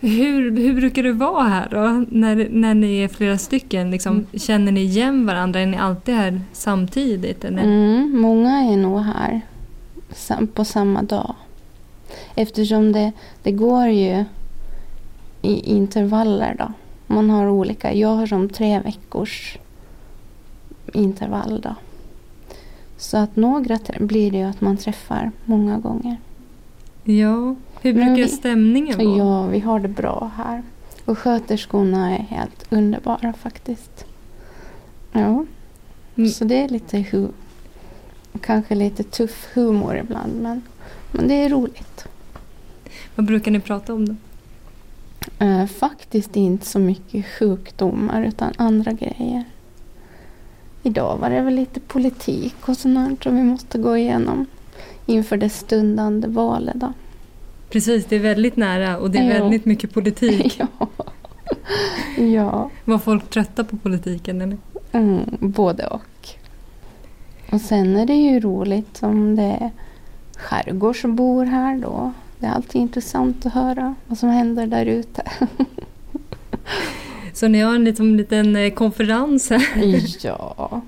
Hur, 0.06 0.58
hur 0.58 0.74
brukar 0.74 1.04
det 1.04 1.14
vara 1.14 1.44
här 1.44 1.68
då? 1.72 2.06
När, 2.10 2.48
när 2.50 2.74
ni 2.74 2.98
är 2.98 3.08
flera 3.08 3.38
stycken? 3.38 3.92
Liksom, 3.92 4.26
Känner 4.34 4.72
ni 4.72 4.82
igen 4.82 5.26
varandra? 5.26 5.60
Är 5.60 5.66
ni 5.66 5.78
alltid 5.78 6.16
här 6.16 6.42
samtidigt? 6.52 7.46
Eller? 7.46 7.64
Mm, 7.64 8.22
många 8.22 8.50
är 8.50 8.78
nog 8.78 9.00
här 9.00 9.42
på 10.54 10.66
samma 10.66 11.02
dag. 11.02 11.36
Eftersom 12.36 12.92
det, 12.92 13.12
det 13.44 13.52
går 13.52 13.88
ju 13.88 14.26
i 15.42 15.76
intervaller 15.76 16.56
då. 16.60 16.74
Man 17.08 17.30
har 17.30 17.50
olika. 17.50 17.94
Jag 17.94 18.16
har 18.16 18.28
som 18.28 18.50
tre 18.50 18.80
veckors 18.80 19.58
intervall 20.94 21.62
då. 21.62 21.76
Så 22.98 23.18
att 23.18 23.36
några 23.36 23.80
blir 24.00 24.32
det 24.32 24.38
ju 24.38 24.44
att 24.44 24.62
man 24.62 24.78
träffar 24.78 25.32
många 25.46 25.80
gånger. 25.80 26.18
Ja. 27.04 27.56
Hur 27.84 27.94
brukar 27.94 28.16
vi- 28.16 28.28
stämningen 28.28 28.98
vara? 28.98 29.18
Ja, 29.18 29.46
vi 29.48 29.60
har 29.60 29.80
det 29.80 29.88
bra 29.88 30.32
här. 30.36 30.64
Och 31.06 31.18
sköterskorna 31.20 32.18
är 32.18 32.22
helt 32.24 32.66
underbara 32.70 33.34
faktiskt. 33.34 34.06
Ja. 35.12 35.46
Mm. 36.16 36.30
Så 36.30 36.46
det 36.46 36.56
är 36.64 36.70
lite 36.70 36.98
hu- 36.98 37.32
kanske 38.42 38.76
lite 38.76 39.04
tuff 39.04 39.48
humor 39.54 39.96
ibland 39.98 40.42
men, 40.42 40.62
men 41.12 41.28
det 41.28 41.34
är 41.34 41.50
roligt. 41.50 42.06
Vad 43.16 43.26
brukar 43.26 43.52
ni 43.52 43.60
prata 43.60 43.94
om 43.94 44.06
då? 44.06 44.16
Eh, 45.46 45.66
faktiskt 45.66 46.36
inte 46.36 46.66
så 46.66 46.80
mycket 46.80 47.26
sjukdomar 47.26 48.24
utan 48.24 48.54
andra 48.58 48.92
grejer. 48.92 49.44
Idag 50.84 51.18
var 51.18 51.30
det 51.30 51.42
väl 51.42 51.56
lite 51.56 51.80
politik 51.80 52.56
och 52.70 52.78
sånt 52.78 53.24
som 53.24 53.36
vi 53.36 53.44
måste 53.44 53.78
gå 53.78 53.98
igenom 53.98 54.46
inför 55.06 55.38
det 55.38 55.50
stundande 55.50 56.28
valet. 56.28 56.76
Då. 56.76 56.94
Precis, 57.74 58.06
det 58.06 58.16
är 58.16 58.20
väldigt 58.20 58.56
nära 58.56 58.98
och 58.98 59.12
det 59.12 59.18
är 59.20 59.24
Ja. 59.24 59.44
väldigt 59.44 59.66
mycket 59.66 59.94
politik. 59.94 60.60
ja. 60.80 60.88
ja. 62.18 62.70
Var 62.86 62.98
folk 62.98 63.30
trötta 63.30 63.64
på 63.64 63.78
politiken? 63.78 64.42
Eller? 64.42 64.58
Mm, 64.92 65.38
både 65.40 65.88
och. 65.88 66.30
Och 67.52 67.62
sen 67.62 67.98
är 67.98 68.06
det 68.06 68.14
ju 68.14 68.40
roligt 68.40 69.04
om 69.04 69.36
det 69.36 69.44
är 69.44 69.72
skärgårdsbor 70.38 71.46
här 71.46 71.78
då. 71.78 72.14
Det 72.40 72.46
är 72.46 72.52
alltid 72.52 72.82
intressant 72.82 73.46
att 73.46 73.54
höra 73.54 73.96
vad 74.08 74.18
som 74.18 74.30
händer 74.30 74.68
där 74.68 74.86
ute. 74.86 75.24
Så 77.34 77.48
ni 77.48 77.60
har 77.62 77.76
en 77.76 77.84
liksom, 77.84 78.16
liten 78.16 78.56
eh, 78.56 78.74
konferens 78.74 79.50
här? 79.50 79.68
ja. 80.26 80.82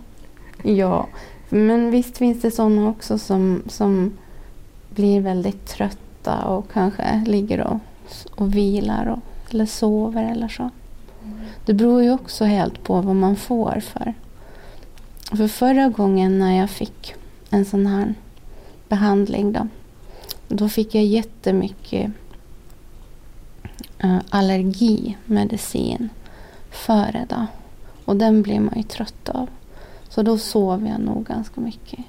ja. 0.63 1.07
Men 1.49 1.91
visst 1.91 2.17
finns 2.17 2.41
det 2.41 2.51
sådana 2.51 2.89
också 2.89 3.17
som, 3.17 3.61
som 3.67 4.11
blir 4.89 5.21
väldigt 5.21 5.69
trötta 6.25 6.45
och 6.45 6.71
kanske 6.71 7.23
ligger 7.25 7.61
och, 7.61 7.79
och 8.35 8.55
vilar 8.55 9.05
och, 9.05 9.19
eller 9.51 9.65
sover 9.65 10.31
eller 10.31 10.47
så. 10.47 10.69
Det 11.65 11.73
beror 11.73 12.03
ju 12.03 12.11
också 12.11 12.45
helt 12.45 12.83
på 12.83 13.01
vad 13.01 13.15
man 13.15 13.35
får 13.35 13.79
för. 13.79 14.13
För 15.37 15.47
förra 15.47 15.89
gången 15.89 16.39
när 16.39 16.57
jag 16.59 16.69
fick 16.69 17.15
en 17.49 17.65
sån 17.65 17.85
här 17.85 18.13
behandling 18.89 19.53
då. 19.53 19.67
Då 20.47 20.69
fick 20.69 20.95
jag 20.95 21.03
jättemycket 21.03 22.11
uh, 24.03 24.19
allergimedicin 24.29 26.09
före 26.71 27.25
då. 27.29 27.45
Och 28.05 28.15
den 28.15 28.41
blir 28.41 28.59
man 28.59 28.77
ju 28.77 28.83
trött 28.83 29.29
av. 29.29 29.47
Så 30.09 30.21
då 30.23 30.37
sover 30.37 30.89
jag 30.89 30.99
nog 30.99 31.25
ganska 31.25 31.61
mycket. 31.61 31.99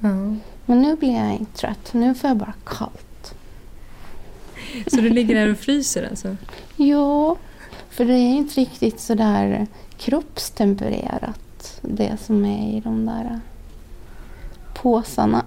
Ja. 0.00 0.34
Men 0.66 0.82
nu 0.82 0.96
blir 0.96 1.14
jag 1.14 1.32
inte 1.32 1.58
trött. 1.58 1.92
Nu 1.92 2.14
får 2.14 2.28
jag 2.28 2.36
bara 2.36 2.54
kallt. 2.64 3.07
Så 4.86 4.96
du 4.96 5.08
ligger 5.10 5.34
där 5.34 5.50
och 5.52 5.58
fryser 5.58 6.08
alltså? 6.10 6.36
Ja, 6.76 7.36
För 7.90 8.04
det 8.04 8.14
är 8.14 8.34
inte 8.34 8.60
riktigt 8.60 9.00
så 9.00 9.14
där 9.14 9.66
kroppstempererat 9.98 11.80
det 11.82 12.16
som 12.20 12.44
är 12.44 12.76
i 12.76 12.80
de 12.80 13.06
där 13.06 13.40
påsarna. 14.74 15.44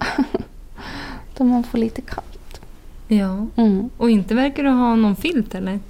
Då 1.36 1.44
man 1.44 1.64
får 1.64 1.78
lite 1.78 2.00
kallt. 2.00 2.60
Ja. 3.08 3.46
Mm. 3.56 3.90
Och 3.96 4.10
inte 4.10 4.34
verkar 4.34 4.62
du 4.62 4.70
ha 4.70 4.96
någon 4.96 5.16
filt 5.16 5.54
eller? 5.54 5.80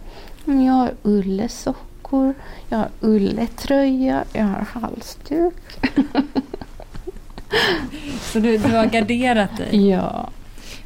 Men 0.45 0.65
Jag 0.65 0.73
har 0.73 0.91
ullesockor, 1.03 2.35
jag 2.69 2.79
har 2.79 2.89
ulletröja, 3.01 4.25
jag 4.33 4.45
har 4.45 4.81
halsduk. 4.81 5.55
Så 8.21 8.39
du, 8.39 8.59
du 8.59 8.69
har 8.69 8.87
garderat 8.87 9.57
dig? 9.57 9.89
Ja. 9.91 10.29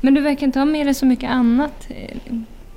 Men 0.00 0.14
du 0.14 0.20
verkar 0.20 0.46
inte 0.46 0.58
ha 0.58 0.66
med 0.66 0.86
dig 0.86 0.94
så 0.94 1.06
mycket 1.06 1.30
annat? 1.30 1.86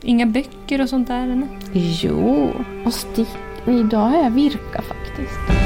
Inga 0.09 0.25
böcker 0.25 0.81
och 0.81 0.89
sånt 0.89 1.07
där? 1.07 1.23
Eller? 1.23 1.47
Jo, 1.73 2.51
och 2.85 2.93
stick. 2.93 3.27
Idag 3.67 3.99
har 3.99 4.23
jag 4.23 4.31
virka 4.31 4.81
faktiskt.- 4.81 5.39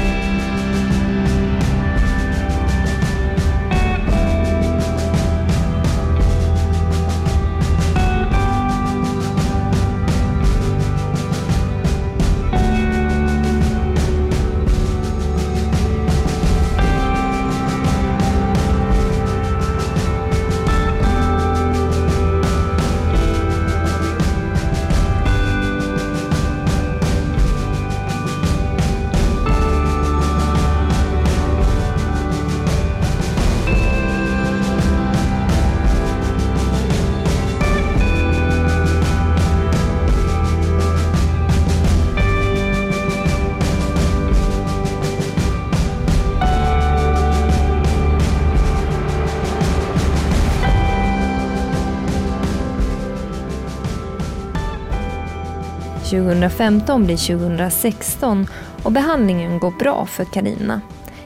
2015 56.22 57.04
blir 57.04 57.38
2016 57.38 58.46
och 58.82 58.92
behandlingen 58.92 59.58
går 59.58 59.70
bra 59.70 60.06
för 60.06 60.24
Karina. 60.24 60.80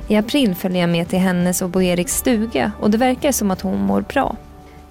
I 0.08 0.16
april 0.16 0.54
följer 0.54 0.80
jag 0.80 0.90
med 0.90 1.08
till 1.08 1.18
hennes 1.18 1.62
och 1.62 1.70
Bo 1.70 1.82
Eriks 1.82 2.16
stuga 2.16 2.72
och 2.80 2.90
det 2.90 2.98
verkar 2.98 3.32
som 3.32 3.50
att 3.50 3.60
hon 3.60 3.80
mår 3.80 4.00
bra. 4.00 4.36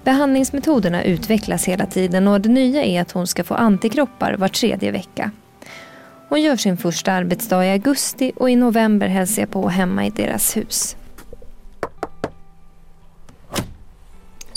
Behandlingsmetoderna 0.04 1.04
utvecklas 1.04 1.68
hela 1.68 1.86
tiden 1.86 2.28
och 2.28 2.40
det 2.40 2.48
nya 2.48 2.84
är 2.84 3.00
att 3.00 3.12
hon 3.12 3.26
ska 3.26 3.44
få 3.44 3.54
antikroppar 3.54 4.36
var 4.38 4.48
tredje 4.48 4.90
vecka. 4.90 5.30
Hon 6.28 6.42
gör 6.42 6.56
sin 6.56 6.76
första 6.76 7.12
arbetsdag 7.12 7.66
i 7.66 7.70
augusti 7.70 8.32
och 8.36 8.50
i 8.50 8.56
november 8.56 9.06
hälsar 9.06 9.42
jag 9.42 9.50
på 9.50 9.68
hemma 9.68 10.06
i 10.06 10.10
deras 10.10 10.56
hus. 10.56 10.96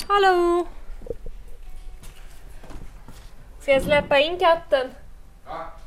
Hallå! 0.07 0.67
Ska 3.61 3.71
jag 3.71 3.83
släppa 3.83 4.19
in 4.19 4.37
katten? 4.39 4.87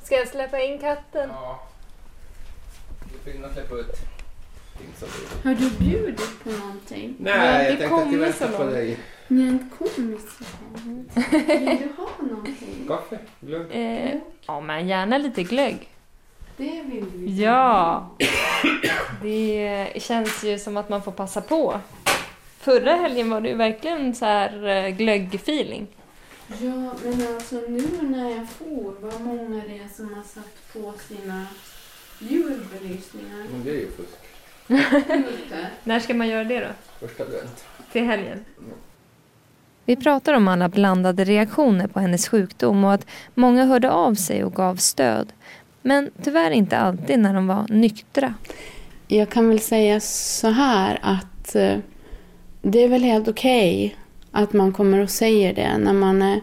Ska 0.05 0.15
jag 0.15 0.29
släppa 0.29 0.61
in 0.61 0.79
katten? 0.79 1.31
Ja. 1.33 1.63
Du 3.25 3.33
får 3.33 3.53
släppa 3.55 3.75
ut. 3.75 3.97
Har 5.45 5.55
du 5.55 5.71
bjudit 5.71 6.45
på 6.45 6.51
någonting? 6.51 7.15
Nej, 7.19 7.59
jag 7.59 7.67
tänkte 7.67 7.85
att 7.85 7.91
kommer 7.91 8.07
vi 8.13 8.17
väntar 8.17 8.47
så 8.49 8.57
på 8.57 8.63
långt. 8.63 8.75
dig. 8.75 8.99
Ni 9.29 9.45
har 9.45 9.53
inte 9.53 9.77
kommit 9.79 10.21
så 10.39 10.45
långt. 10.89 11.17
Vill 11.33 11.79
du 11.79 11.89
ha 11.97 12.09
någonting? 12.31 12.85
Kaffe? 12.89 13.19
Glögg? 13.41 13.67
Eh, 13.71 14.15
ja, 14.47 14.61
men 14.61 14.89
gärna 14.89 15.19
lite 15.19 15.43
glögg. 15.43 15.89
Det 16.57 16.83
vill 16.83 17.07
du 17.13 17.27
Ja! 17.43 18.09
Det 19.23 19.93
känns 19.97 20.45
ju 20.45 20.59
som 20.59 20.77
att 20.77 20.89
man 20.89 21.03
får 21.03 21.13
passa 21.13 21.41
på. 21.41 21.81
Förra 22.59 22.93
helgen 22.97 23.31
var 23.31 23.41
det 23.41 23.49
ju 23.49 23.57
verkligen 23.57 24.15
så 24.15 24.25
här 24.25 24.67
eh, 24.67 24.89
glöggfeeling. 24.89 25.87
Ja, 26.49 26.95
men 27.05 27.35
alltså 27.35 27.55
nu 27.69 27.89
när 28.03 28.31
jag 28.31 28.49
for, 28.49 28.95
vad 29.01 29.21
många 29.21 29.63
det 29.69 29.79
är 29.79 29.89
som 29.97 30.15
har 30.15 30.23
satt 30.23 30.73
på 30.73 30.93
sina 31.09 31.47
julbelysningar 32.19 33.47
Men 33.53 33.65
det 33.65 33.71
är 33.71 33.75
ju 33.75 33.91
fusk. 33.91 34.19
ute. 34.69 35.67
När 35.85 36.01
ska 36.01 36.15
man 36.15 36.29
göra 36.29 36.45
det 36.45 36.61
då? 36.61 37.07
Första 37.07 37.23
advent. 37.23 37.65
Till 37.93 38.05
helgen? 38.05 38.45
Vi 39.85 39.97
pratar 39.97 40.35
om 40.35 40.49
alla 40.49 40.69
blandade 40.69 41.25
reaktioner 41.25 41.87
på 41.87 42.01
hennes 42.01 42.29
sjukdom 42.29 42.85
och 42.85 42.93
att 42.93 43.07
många 43.35 43.65
hörde 43.65 43.91
av 43.91 44.15
sig 44.15 44.45
och 44.45 44.55
gav 44.55 44.77
stöd. 44.77 45.33
Men 45.83 46.11
tyvärr 46.23 46.51
inte 46.51 46.79
alltid 46.79 47.19
när 47.19 47.35
de 47.35 47.47
var 47.47 47.67
nyktra. 47.69 48.35
Jag 49.09 49.31
kan 49.31 49.49
väl 49.49 49.61
säga 49.61 50.01
så 50.01 50.49
här 50.49 50.99
att 51.03 51.55
eh, 51.55 51.79
det 52.63 52.79
är 52.85 52.89
väl 52.89 53.03
helt 53.03 53.29
okej 53.29 53.97
att 54.37 54.53
man 54.53 54.73
kommer 54.73 54.99
och 54.99 55.11
säger 55.11 55.55
det 55.55 55.79
när 55.79 55.93
man 55.93 56.23
är 56.23 56.41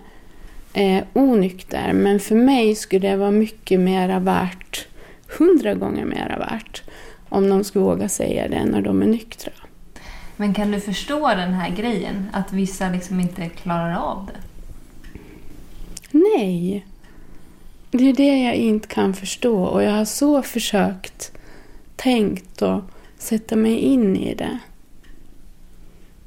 eh, 0.73 1.03
onykter. 1.13 1.93
Men 1.93 2.19
för 2.19 2.35
mig 2.35 2.75
skulle 2.75 3.09
det 3.09 3.15
vara 3.15 3.31
mycket 3.31 3.79
mera 3.79 4.19
värt, 4.19 4.87
hundra 5.37 5.73
gånger 5.73 6.05
mera 6.05 6.39
värt, 6.39 6.83
om 7.29 7.49
de 7.49 7.63
skulle 7.63 7.85
våga 7.85 8.09
säga 8.09 8.47
det 8.47 8.65
när 8.65 8.81
de 8.81 9.01
är 9.01 9.07
nyktra. 9.07 9.53
Men 10.35 10.53
kan 10.53 10.71
du 10.71 10.79
förstå 10.79 11.27
den 11.27 11.53
här 11.53 11.69
grejen? 11.75 12.29
Att 12.33 12.53
vissa 12.53 12.89
liksom 12.89 13.19
inte 13.19 13.49
klarar 13.49 13.95
av 13.95 14.29
det? 14.33 14.39
Nej. 16.11 16.85
Det 17.91 18.09
är 18.09 18.13
det 18.13 18.43
jag 18.43 18.55
inte 18.55 18.87
kan 18.87 19.13
förstå 19.13 19.63
och 19.63 19.83
jag 19.83 19.91
har 19.91 20.05
så 20.05 20.41
försökt 20.41 21.31
tänkt 21.95 22.61
och 22.61 22.81
sätta 23.17 23.55
mig 23.55 23.77
in 23.77 24.15
i 24.15 24.35
det. 24.35 24.59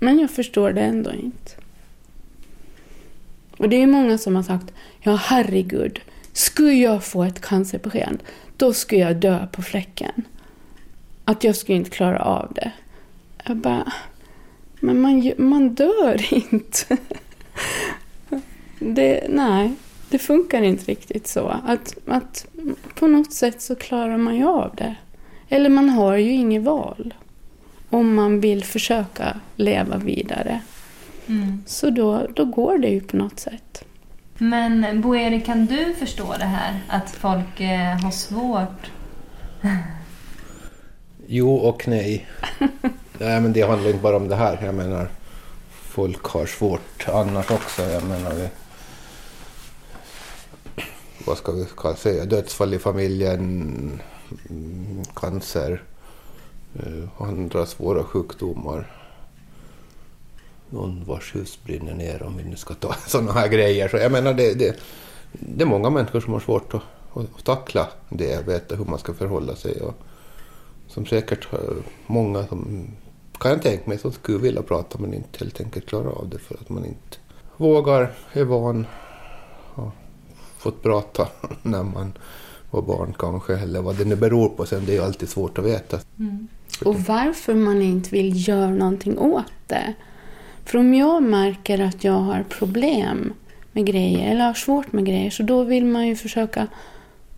Men 0.04 0.18
jag 0.18 0.30
förstår 0.30 0.72
det 0.72 0.80
ändå 0.80 1.12
inte. 1.12 1.52
Och 3.56 3.68
det 3.68 3.82
är 3.82 3.86
många 3.86 4.18
som 4.18 4.36
har 4.36 4.42
sagt, 4.42 4.72
ja 5.00 5.14
herregud, 5.14 6.00
skulle 6.32 6.72
jag 6.72 7.04
få 7.04 7.24
ett 7.24 7.40
cancerbesked, 7.40 8.22
då 8.56 8.72
skulle 8.72 9.00
jag 9.00 9.16
dö 9.16 9.46
på 9.46 9.62
fläcken. 9.62 10.22
Att 11.24 11.44
jag 11.44 11.56
skulle 11.56 11.78
inte 11.78 11.90
klara 11.90 12.18
av 12.18 12.52
det. 12.54 12.72
Jag 13.44 13.56
bara, 13.56 13.92
men 14.80 15.00
man, 15.00 15.32
man 15.38 15.74
dör 15.74 16.34
inte. 16.52 16.96
Det, 18.78 19.26
nej, 19.28 19.72
det 20.10 20.18
funkar 20.18 20.62
inte 20.62 20.84
riktigt 20.84 21.26
så. 21.26 21.48
Att, 21.66 21.96
att 22.06 22.46
på 22.94 23.06
något 23.06 23.32
sätt 23.32 23.62
så 23.62 23.74
klarar 23.74 24.18
man 24.18 24.36
ju 24.36 24.46
av 24.46 24.74
det. 24.76 24.94
Eller 25.48 25.70
man 25.70 25.88
har 25.88 26.16
ju 26.16 26.32
inget 26.32 26.62
val. 26.62 27.14
Om 27.94 28.14
man 28.14 28.40
vill 28.40 28.64
försöka 28.64 29.40
leva 29.56 29.96
vidare. 29.96 30.60
Så 31.66 31.90
då, 31.90 32.26
då 32.36 32.44
går 32.44 32.78
det 32.78 32.88
ju 32.88 33.00
på 33.00 33.16
något 33.16 33.40
sätt. 33.40 33.84
Men 34.38 35.00
Boeri, 35.00 35.40
kan 35.40 35.66
du 35.66 35.94
förstå 35.94 36.34
det 36.38 36.44
här? 36.44 36.80
Att 36.88 37.10
folk 37.10 37.60
eh, 37.60 38.00
har 38.02 38.10
svårt? 38.10 38.90
Jo 41.26 41.54
och 41.54 41.88
nej. 41.88 42.26
nej 43.18 43.40
men 43.40 43.52
det 43.52 43.62
handlar 43.68 43.90
inte 43.90 44.02
bara 44.02 44.16
om 44.16 44.28
det 44.28 44.36
här. 44.36 44.58
Jag 44.64 44.74
menar, 44.74 45.08
folk 45.70 46.24
har 46.24 46.46
svårt 46.46 47.08
annars 47.08 47.50
också. 47.50 47.82
Jag 47.82 48.02
menar, 48.04 48.34
vi, 48.34 48.48
vad 51.26 51.38
ska 51.38 51.52
vi 51.52 51.66
kalla- 51.76 51.96
säga? 51.96 52.24
Dödsfall 52.24 52.74
i 52.74 52.78
familjen, 52.78 53.40
mm, 54.50 55.02
cancer, 55.14 55.82
Eh, 56.78 57.22
andra 57.22 57.66
svåra 57.66 58.04
sjukdomar. 58.04 58.90
Någon 60.70 61.04
vars 61.04 61.34
hus 61.34 61.58
brinner 61.64 61.94
ner 61.94 62.22
om 62.22 62.36
vi 62.36 62.44
nu 62.44 62.56
ska 62.56 62.74
ta 62.74 62.94
sådana 63.06 63.32
här 63.32 63.48
grejer. 63.48 63.88
Så 63.88 63.96
jag 63.96 64.12
menar, 64.12 64.34
det, 64.34 64.54
det, 64.54 64.76
det 65.32 65.62
är 65.62 65.66
många 65.66 65.90
människor 65.90 66.20
som 66.20 66.32
har 66.32 66.40
svårt 66.40 66.74
att, 66.74 66.82
att 67.14 67.44
tackla 67.44 67.88
det, 68.08 68.46
veta 68.46 68.76
hur 68.76 68.84
man 68.84 68.98
ska 68.98 69.14
förhålla 69.14 69.56
sig. 69.56 69.80
Och, 69.80 69.94
som 70.86 71.06
säkert 71.06 71.44
har 71.44 71.74
många 72.06 72.46
som 72.46 72.88
kan 73.38 73.50
jag 73.50 73.62
tänka 73.62 73.82
mig 73.86 73.98
som 73.98 74.12
skulle 74.12 74.38
vilja 74.38 74.62
prata 74.62 74.98
men 74.98 75.14
inte 75.14 75.38
helt 75.38 75.60
enkelt 75.60 75.86
klarar 75.86 76.10
av 76.10 76.28
det 76.28 76.38
för 76.38 76.54
att 76.54 76.68
man 76.68 76.84
inte 76.84 77.16
vågar, 77.56 78.12
är 78.32 78.44
van, 78.44 78.86
har 79.74 79.90
fått 80.58 80.82
prata 80.82 81.28
när 81.62 81.82
man 81.82 82.12
var 82.70 82.82
barn 82.82 83.14
kanske 83.18 83.56
eller 83.56 83.82
vad 83.82 83.96
det 83.96 84.04
nu 84.04 84.16
beror 84.16 84.48
på 84.48 84.66
sen. 84.66 84.82
Det 84.86 84.92
är 84.92 84.96
ju 84.96 85.02
alltid 85.02 85.28
svårt 85.28 85.58
att 85.58 85.64
veta. 85.64 85.98
Mm. 86.18 86.48
Och 86.82 87.00
varför 87.00 87.54
man 87.54 87.82
inte 87.82 88.10
vill 88.10 88.48
göra 88.48 88.70
någonting 88.70 89.18
åt 89.18 89.52
det. 89.66 89.94
För 90.64 90.78
om 90.78 90.94
jag 90.94 91.22
märker 91.22 91.78
att 91.78 92.04
jag 92.04 92.12
har 92.12 92.42
problem 92.42 93.32
med 93.72 93.86
grejer 93.86 94.30
eller 94.30 94.46
har 94.46 94.54
svårt 94.54 94.92
med 94.92 95.06
grejer 95.06 95.30
så 95.30 95.42
då 95.42 95.62
vill 95.62 95.84
man 95.84 96.06
ju 96.06 96.16
försöka 96.16 96.66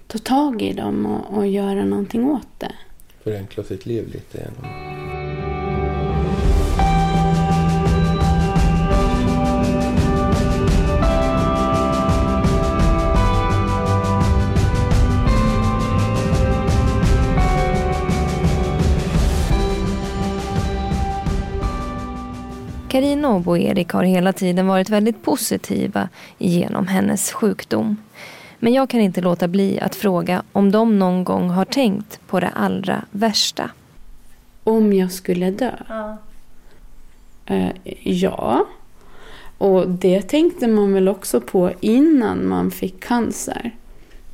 ta 0.07 0.19
tag 0.19 0.63
i 0.63 0.73
dem 0.73 1.07
och, 1.07 1.39
och 1.39 1.47
göra 1.47 1.85
någonting 1.85 2.31
åt 2.31 2.49
det. 2.59 2.73
Förenkla 3.25 3.65
sitt 3.65 3.87
liv 3.87 4.09
lite 4.13 4.39
genom 4.39 5.26
Carina 22.89 23.29
och 23.29 23.41
Bo-Erik 23.41 23.93
har 23.93 24.03
hela 24.03 24.33
tiden 24.33 24.67
varit 24.67 24.91
väldigt 24.91 25.23
positiva 25.23 26.09
genom 26.39 26.87
hennes 26.87 27.33
sjukdom. 27.33 27.97
Men 28.59 28.73
jag 28.73 28.91
kan 28.91 29.01
inte 29.01 29.21
låta 29.21 29.49
bli 29.49 29.81
att 29.81 29.95
fråga 29.95 30.43
om 30.53 30.73
de 30.73 30.99
någon 30.99 31.25
gång 31.25 31.51
har 31.51 31.65
tänkt 31.65 32.21
på 32.27 32.41
det 32.41 32.49
allra 32.49 33.05
värsta. 33.11 33.71
Om 34.65 34.93
jag 34.93 35.13
skulle 35.13 35.51
dö? 35.51 35.73
Ja. 35.89 36.17
Eh, 37.47 37.71
ja. 38.03 38.67
Och 39.59 39.89
det 39.89 40.23
tänkte 40.23 40.67
man 40.67 40.93
väl 40.93 41.09
också 41.09 41.41
på 41.41 41.73
innan 41.81 42.49
man 42.49 42.71
fick 42.71 43.05
cancer. 43.05 43.71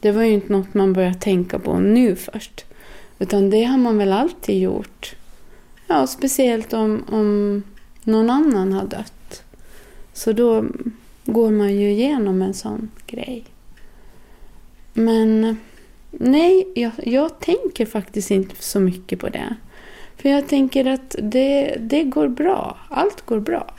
Det 0.00 0.12
var 0.12 0.22
ju 0.22 0.32
inte 0.32 0.52
något 0.52 0.74
man 0.74 0.92
började 0.92 1.18
tänka 1.18 1.58
på 1.58 1.78
nu 1.78 2.16
först. 2.16 2.64
Utan 3.18 3.50
det 3.50 3.64
har 3.64 3.78
man 3.78 3.98
väl 3.98 4.12
alltid 4.12 4.62
gjort. 4.62 5.14
Ja, 5.86 6.06
speciellt 6.06 6.72
om, 6.72 7.04
om 7.10 7.62
någon 8.04 8.30
annan 8.30 8.72
har 8.72 8.86
dött. 8.86 9.42
Så 10.12 10.32
då 10.32 10.64
går 11.24 11.50
man 11.50 11.74
ju 11.74 11.90
igenom 11.90 12.42
en 12.42 12.54
sån 12.54 12.90
grej. 13.06 13.44
Men 14.92 15.56
nej, 16.10 16.68
jag, 16.74 16.92
jag 17.02 17.40
tänker 17.40 17.86
faktiskt 17.86 18.30
inte 18.30 18.54
så 18.58 18.80
mycket 18.80 19.20
på 19.20 19.28
det. 19.28 19.56
För 20.16 20.28
jag 20.28 20.48
tänker 20.48 20.86
att 20.86 21.16
det, 21.22 21.76
det 21.80 22.04
går 22.04 22.28
bra. 22.28 22.78
Allt 22.88 23.26
går 23.26 23.40
bra. 23.40 23.74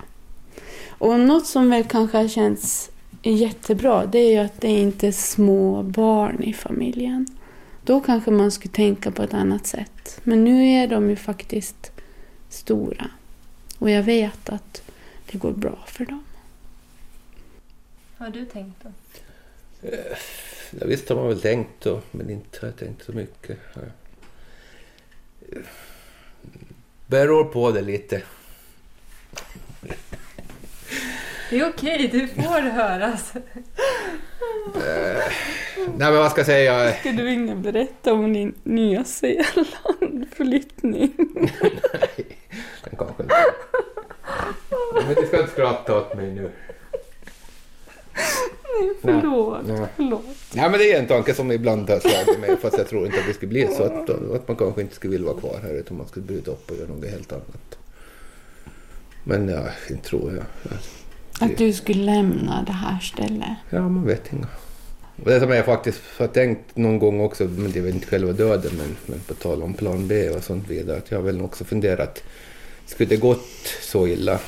Och 0.87 1.19
något 1.19 1.45
som 1.45 1.69
väl 1.69 1.83
kanske 1.83 2.17
har 2.17 2.27
känts 2.27 2.91
jättebra, 3.23 4.05
det 4.05 4.19
är 4.19 4.31
ju 4.31 4.37
att 4.37 4.61
det 4.61 4.67
inte 4.67 5.07
är 5.07 5.11
små 5.11 5.83
barn 5.83 6.43
i 6.43 6.53
familjen. 6.53 7.27
Då 7.85 7.99
kanske 7.99 8.31
man 8.31 8.51
skulle 8.51 8.71
tänka 8.71 9.11
på 9.11 9.23
ett 9.23 9.33
annat 9.33 9.67
sätt. 9.67 10.19
Men 10.23 10.43
nu 10.43 10.67
är 10.67 10.87
de 10.87 11.09
ju 11.09 11.15
faktiskt 11.15 11.91
stora. 12.49 13.05
Och 13.83 13.89
jag 13.89 14.03
vet 14.03 14.49
att 14.49 14.81
det 15.31 15.37
går 15.37 15.51
bra 15.51 15.83
för 15.87 16.05
dem. 16.05 16.23
Har 18.17 18.29
du 18.29 18.45
tänkt 18.45 18.83
då? 18.83 18.91
Ja, 20.79 20.85
visst 20.85 21.09
har 21.09 21.15
man 21.15 21.27
väl 21.27 21.41
tänkt 21.41 21.83
då, 21.83 22.01
men 22.11 22.29
inte 22.29 22.57
har 22.61 22.67
jag 22.67 22.77
tänkt 22.77 23.05
så 23.05 23.11
mycket. 23.11 23.57
Beror 27.07 27.43
på 27.43 27.71
det 27.71 27.81
lite. 27.81 28.21
Det 31.49 31.59
är 31.59 31.69
okej, 31.69 32.09
du 32.11 32.27
får 32.27 32.61
höras. 32.61 33.33
Nej 35.75 35.97
men 35.97 36.15
vad 36.15 36.31
ska 36.31 36.39
jag 36.39 36.45
säga? 36.45 36.93
Ska 36.93 37.11
du 37.11 37.51
och 37.51 37.57
berätta 37.57 38.13
om 38.13 38.33
din 38.33 38.55
Nya 38.63 39.03
Zeeland-flyttning? 39.03 41.11
Nej, 41.93 42.37
den 42.83 42.97
kanske 42.97 43.23
inte. 43.23 43.35
Men 44.93 45.15
du 45.15 45.27
ska 45.27 45.39
inte 45.39 45.51
skratta 45.51 45.97
åt 45.97 46.15
mig 46.15 46.31
nu. 46.31 46.51
Förlåt, 49.01 49.67
Nej. 49.67 49.87
förlåt. 49.95 50.25
Nej 50.53 50.69
men 50.69 50.79
det 50.79 50.93
är 50.93 50.99
en 50.99 51.07
tanke 51.07 51.33
som 51.33 51.51
ibland 51.51 51.89
har 51.89 51.99
slagit 51.99 52.39
mig 52.39 52.57
fast 52.57 52.77
jag 52.77 52.87
tror 52.87 53.05
inte 53.05 53.19
att 53.19 53.27
det 53.27 53.33
skulle 53.33 53.49
bli 53.49 53.67
så 53.67 53.83
att, 53.83 54.09
att 54.09 54.47
man 54.47 54.57
kanske 54.57 54.81
inte 54.81 54.95
skulle 54.95 55.11
vilja 55.11 55.27
vara 55.27 55.39
kvar 55.39 55.59
här 55.63 55.73
utan 55.73 55.97
man 55.97 56.07
skulle 56.07 56.25
bryta 56.25 56.51
upp 56.51 56.71
och 56.71 56.77
göra 56.77 56.87
något 56.87 57.09
helt 57.09 57.31
annat. 57.31 57.77
Men 59.23 59.49
ja, 59.49 59.63
inte 59.89 60.09
tror 60.09 60.33
jag. 60.33 60.43
Att 61.39 61.57
du 61.57 61.73
skulle 61.73 62.03
lämna 62.03 62.63
det 62.67 62.71
här 62.71 62.99
stället. 62.99 63.57
Ja, 63.69 63.89
man 63.89 64.05
vet 64.05 64.33
inte. 64.33 64.47
Och 65.23 65.29
Det 65.29 65.39
som 65.39 65.49
jag 65.49 65.65
faktiskt 65.65 66.01
har 66.17 66.27
tänkt 66.27 66.77
någon 66.77 66.99
gång 66.99 67.21
också, 67.21 67.43
men 67.43 67.71
det 67.71 67.79
är 67.79 67.83
väl 67.83 67.93
inte 67.93 68.07
själva 68.07 68.31
döden, 68.31 68.71
men, 68.77 68.95
men 69.05 69.19
på 69.19 69.33
tal 69.33 69.63
om 69.63 69.73
plan 69.73 70.07
B 70.07 70.29
och 70.29 70.43
sånt 70.43 70.69
vidare, 70.69 70.97
att 70.97 71.11
jag 71.11 71.17
har 71.17 71.23
väl 71.23 71.41
också 71.41 71.63
funderat, 71.63 72.23
skulle 72.85 73.09
det 73.09 73.17
gått 73.17 73.67
så 73.81 74.07
illa, 74.07 74.39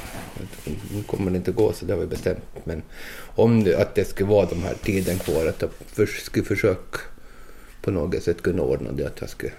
nu 0.93 1.03
kommer 1.03 1.31
det 1.31 1.37
inte 1.37 1.51
gå 1.51 1.73
så 1.73 1.85
det 1.85 1.93
har 1.93 1.99
vi 1.99 2.07
bestämt, 2.07 2.43
men 2.63 2.81
om 3.35 3.63
det, 3.63 3.81
att 3.81 3.95
det 3.95 4.05
skulle 4.05 4.29
vara 4.29 4.45
de 4.45 4.63
här 4.63 4.75
tiden 4.83 5.19
kvar, 5.19 5.45
att 5.45 5.61
jag 5.61 5.69
för, 5.87 6.05
skulle 6.05 6.45
försöka 6.45 6.99
på 7.81 7.91
något 7.91 8.23
sätt 8.23 8.41
kunna 8.41 8.61
ordna 8.61 8.91
det, 8.91 9.05
att 9.07 9.21
jag 9.21 9.29
skulle 9.29 9.53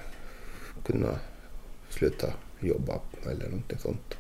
kunna 0.87 1.19
sluta 1.91 2.27
jobba 2.61 3.01
eller 3.31 3.45
någonting 3.45 3.79
sånt. 3.79 4.15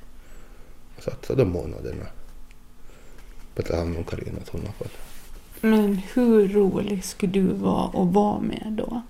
Och 0.96 1.02
satsa 1.02 1.34
de 1.34 1.48
månaderna 1.48 2.06
på 3.54 3.62
att 3.62 3.68
ta 3.68 3.76
hand 3.76 3.96
om 3.96 4.04
Carina 4.04 4.38
i 4.42 4.50
sådana 4.50 4.72
fall. 4.72 4.88
Men 5.60 5.96
hur 6.14 6.48
rolig 6.48 7.04
skulle 7.04 7.32
du 7.32 7.42
vara 7.42 7.84
att 7.84 8.14
vara 8.14 8.40
med 8.40 8.74
då? 8.78 9.02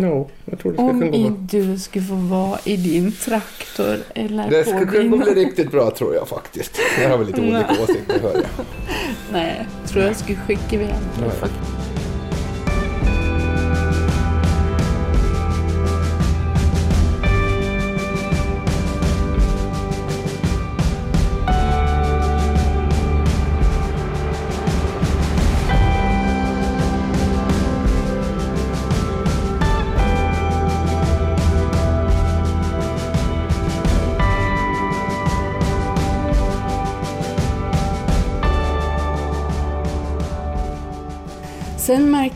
Ja, 0.00 0.26
jag 0.44 0.58
tror 0.58 0.72
det 0.72 0.78
ska 0.78 0.84
Om 0.84 1.00
kunna 1.00 1.28
du 1.50 1.78
skulle 1.78 2.04
få 2.04 2.14
vara 2.14 2.58
i 2.64 2.76
din 2.76 3.12
traktor 3.12 3.98
eller 4.14 4.50
Det 4.50 4.64
ska 4.64 4.78
kunna 4.86 5.16
din... 5.16 5.18
bli 5.18 5.34
riktigt 5.44 5.70
bra 5.70 5.90
tror 5.90 6.14
jag 6.14 6.28
faktiskt. 6.28 6.78
Jag 7.02 7.10
har 7.10 7.18
väl 7.18 7.26
lite 7.26 7.40
olika 7.40 7.58
Nej. 7.58 7.82
åsikter 7.82 8.20
hör 8.20 8.34
jag. 8.34 8.66
Nej, 9.32 9.66
jag 9.82 9.90
tror 9.90 10.04
jag 10.04 10.16
skulle 10.16 10.38
skicka 10.38 10.76
iväg 10.76 10.94
Nej. 11.20 11.30
faktiskt. 11.30 11.72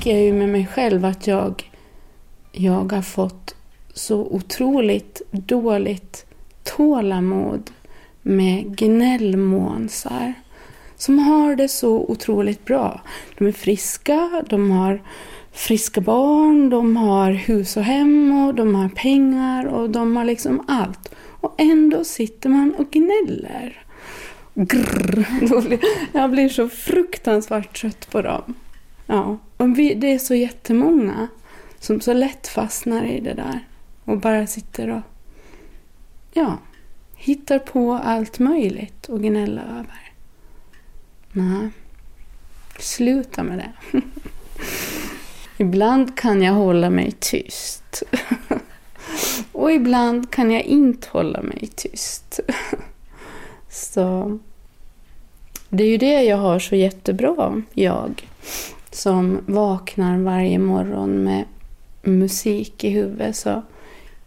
Sen 0.06 0.12
märker 0.14 0.24
jag 0.24 0.34
ju 0.34 0.38
med 0.38 0.48
mig 0.48 0.66
själv 0.66 1.04
att 1.04 1.26
jag, 1.26 1.70
jag 2.52 2.92
har 2.92 3.02
fått 3.02 3.54
så 3.94 4.16
otroligt 4.20 5.22
dåligt 5.30 6.26
tålamod 6.64 7.70
med 8.22 8.76
gnällmånsar 8.76 10.34
som 10.96 11.18
har 11.18 11.56
det 11.56 11.68
så 11.68 11.96
otroligt 12.08 12.64
bra. 12.64 13.00
De 13.38 13.46
är 13.46 13.52
friska, 13.52 14.42
de 14.50 14.70
har 14.70 15.02
friska 15.52 16.00
barn, 16.00 16.70
de 16.70 16.96
har 16.96 17.30
hus 17.32 17.76
och 17.76 17.82
hem 17.84 18.46
och 18.46 18.54
de 18.54 18.74
har 18.74 18.88
pengar 18.88 19.66
och 19.66 19.90
de 19.90 20.16
har 20.16 20.24
liksom 20.24 20.64
allt. 20.68 21.14
Och 21.40 21.54
ändå 21.58 22.04
sitter 22.04 22.48
man 22.48 22.74
och 22.78 22.90
gnäller. 22.90 23.84
Grrr. 24.54 25.60
Blir- 25.66 25.80
Jag 26.12 26.30
blir 26.30 26.48
så 26.48 26.68
fruktansvärt 26.68 27.80
trött 27.80 28.10
på 28.10 28.22
dem. 28.22 28.54
Ja, 29.06 29.38
och 29.56 29.78
vi, 29.78 29.94
det 29.94 30.14
är 30.14 30.18
så 30.18 30.34
jättemånga 30.34 31.28
som 31.80 32.00
så 32.00 32.12
lätt 32.12 32.46
fastnar 32.46 33.04
i 33.04 33.20
det 33.20 33.34
där 33.34 33.60
och 34.04 34.18
bara 34.18 34.46
sitter 34.46 34.88
och 34.88 35.02
ja, 36.32 36.58
hittar 37.16 37.58
på 37.58 37.92
allt 37.92 38.38
möjligt 38.38 39.08
och 39.08 39.22
gnälla 39.22 39.62
över. 39.62 40.12
Nej, 41.32 41.70
sluta 42.78 43.42
med 43.42 43.58
det. 43.58 44.00
ibland 45.56 46.18
kan 46.18 46.42
jag 46.42 46.52
hålla 46.52 46.90
mig 46.90 47.12
tyst. 47.20 48.02
och 49.52 49.72
ibland 49.72 50.30
kan 50.30 50.50
jag 50.50 50.62
inte 50.62 51.08
hålla 51.10 51.42
mig 51.42 51.70
tyst. 51.76 52.40
så 53.68 54.38
det 55.68 55.84
är 55.84 55.88
ju 55.88 55.96
det 55.96 56.22
jag 56.22 56.36
har 56.36 56.58
så 56.58 56.76
jättebra, 56.76 57.62
jag 57.74 58.28
som 58.96 59.40
vaknar 59.46 60.18
varje 60.18 60.58
morgon 60.58 61.24
med 61.24 61.44
musik 62.02 62.84
i 62.84 62.90
huvudet. 62.90 63.36
Så 63.36 63.62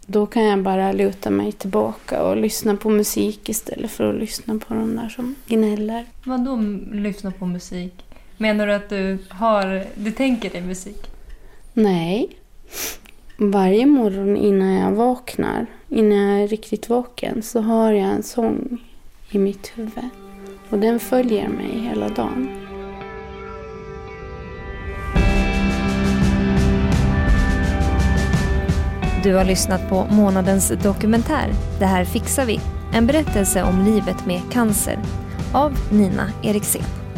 då 0.06 0.26
kan 0.26 0.44
jag 0.44 0.64
bara 0.64 0.92
luta 0.92 1.30
mig 1.30 1.52
tillbaka 1.52 2.24
och 2.24 2.38
lyssna 2.38 2.76
på 2.76 2.90
musik 2.90 3.50
istället 3.50 3.92
för 3.92 4.14
att 4.14 4.20
lyssna 4.20 4.60
på 4.68 4.74
de 4.74 4.96
där 4.96 5.10
som 5.10 5.36
gnäller. 5.48 6.06
Vad 6.24 6.46
då 6.46 6.56
lyssna 6.92 7.32
på 7.32 7.46
musik? 7.46 7.94
Menar 8.38 8.68
du 8.68 8.74
att 8.74 8.90
du 8.90 9.18
har, 9.30 9.86
du 9.96 10.12
tänker 10.12 10.50
dig 10.50 10.62
musik? 10.62 11.08
Nej. 11.74 12.30
Varje 13.38 13.86
morgon 13.86 14.38
innan 14.38 14.74
jag 14.74 14.92
vaknar, 14.92 15.66
innan 15.90 16.18
jag 16.18 16.44
är 16.44 16.48
riktigt 16.48 16.90
vaken, 16.90 17.42
så 17.42 17.62
har 17.62 17.92
jag 17.92 18.10
en 18.10 18.24
sång 18.24 18.78
i 19.30 19.38
mitt 19.38 19.72
huvud. 19.76 20.10
Och 20.70 20.80
den 20.80 21.00
följer 21.00 21.48
mig 21.48 21.80
hela 21.80 22.10
dagen. 22.10 22.69
Du 29.24 29.36
har 29.36 29.46
lyssnat 29.46 29.90
på 29.90 30.06
månadens 30.06 30.74
dokumentär 30.84 31.54
Det 31.80 31.86
här 31.86 32.06
fixar 32.06 32.46
vi. 32.46 32.60
En 32.94 33.08
berättelse 33.08 33.64
om 33.64 33.86
livet 33.86 34.26
med 34.26 34.42
cancer 34.52 35.00
av 35.54 35.74
Nina 35.92 36.32
Eriksén. 36.44 37.09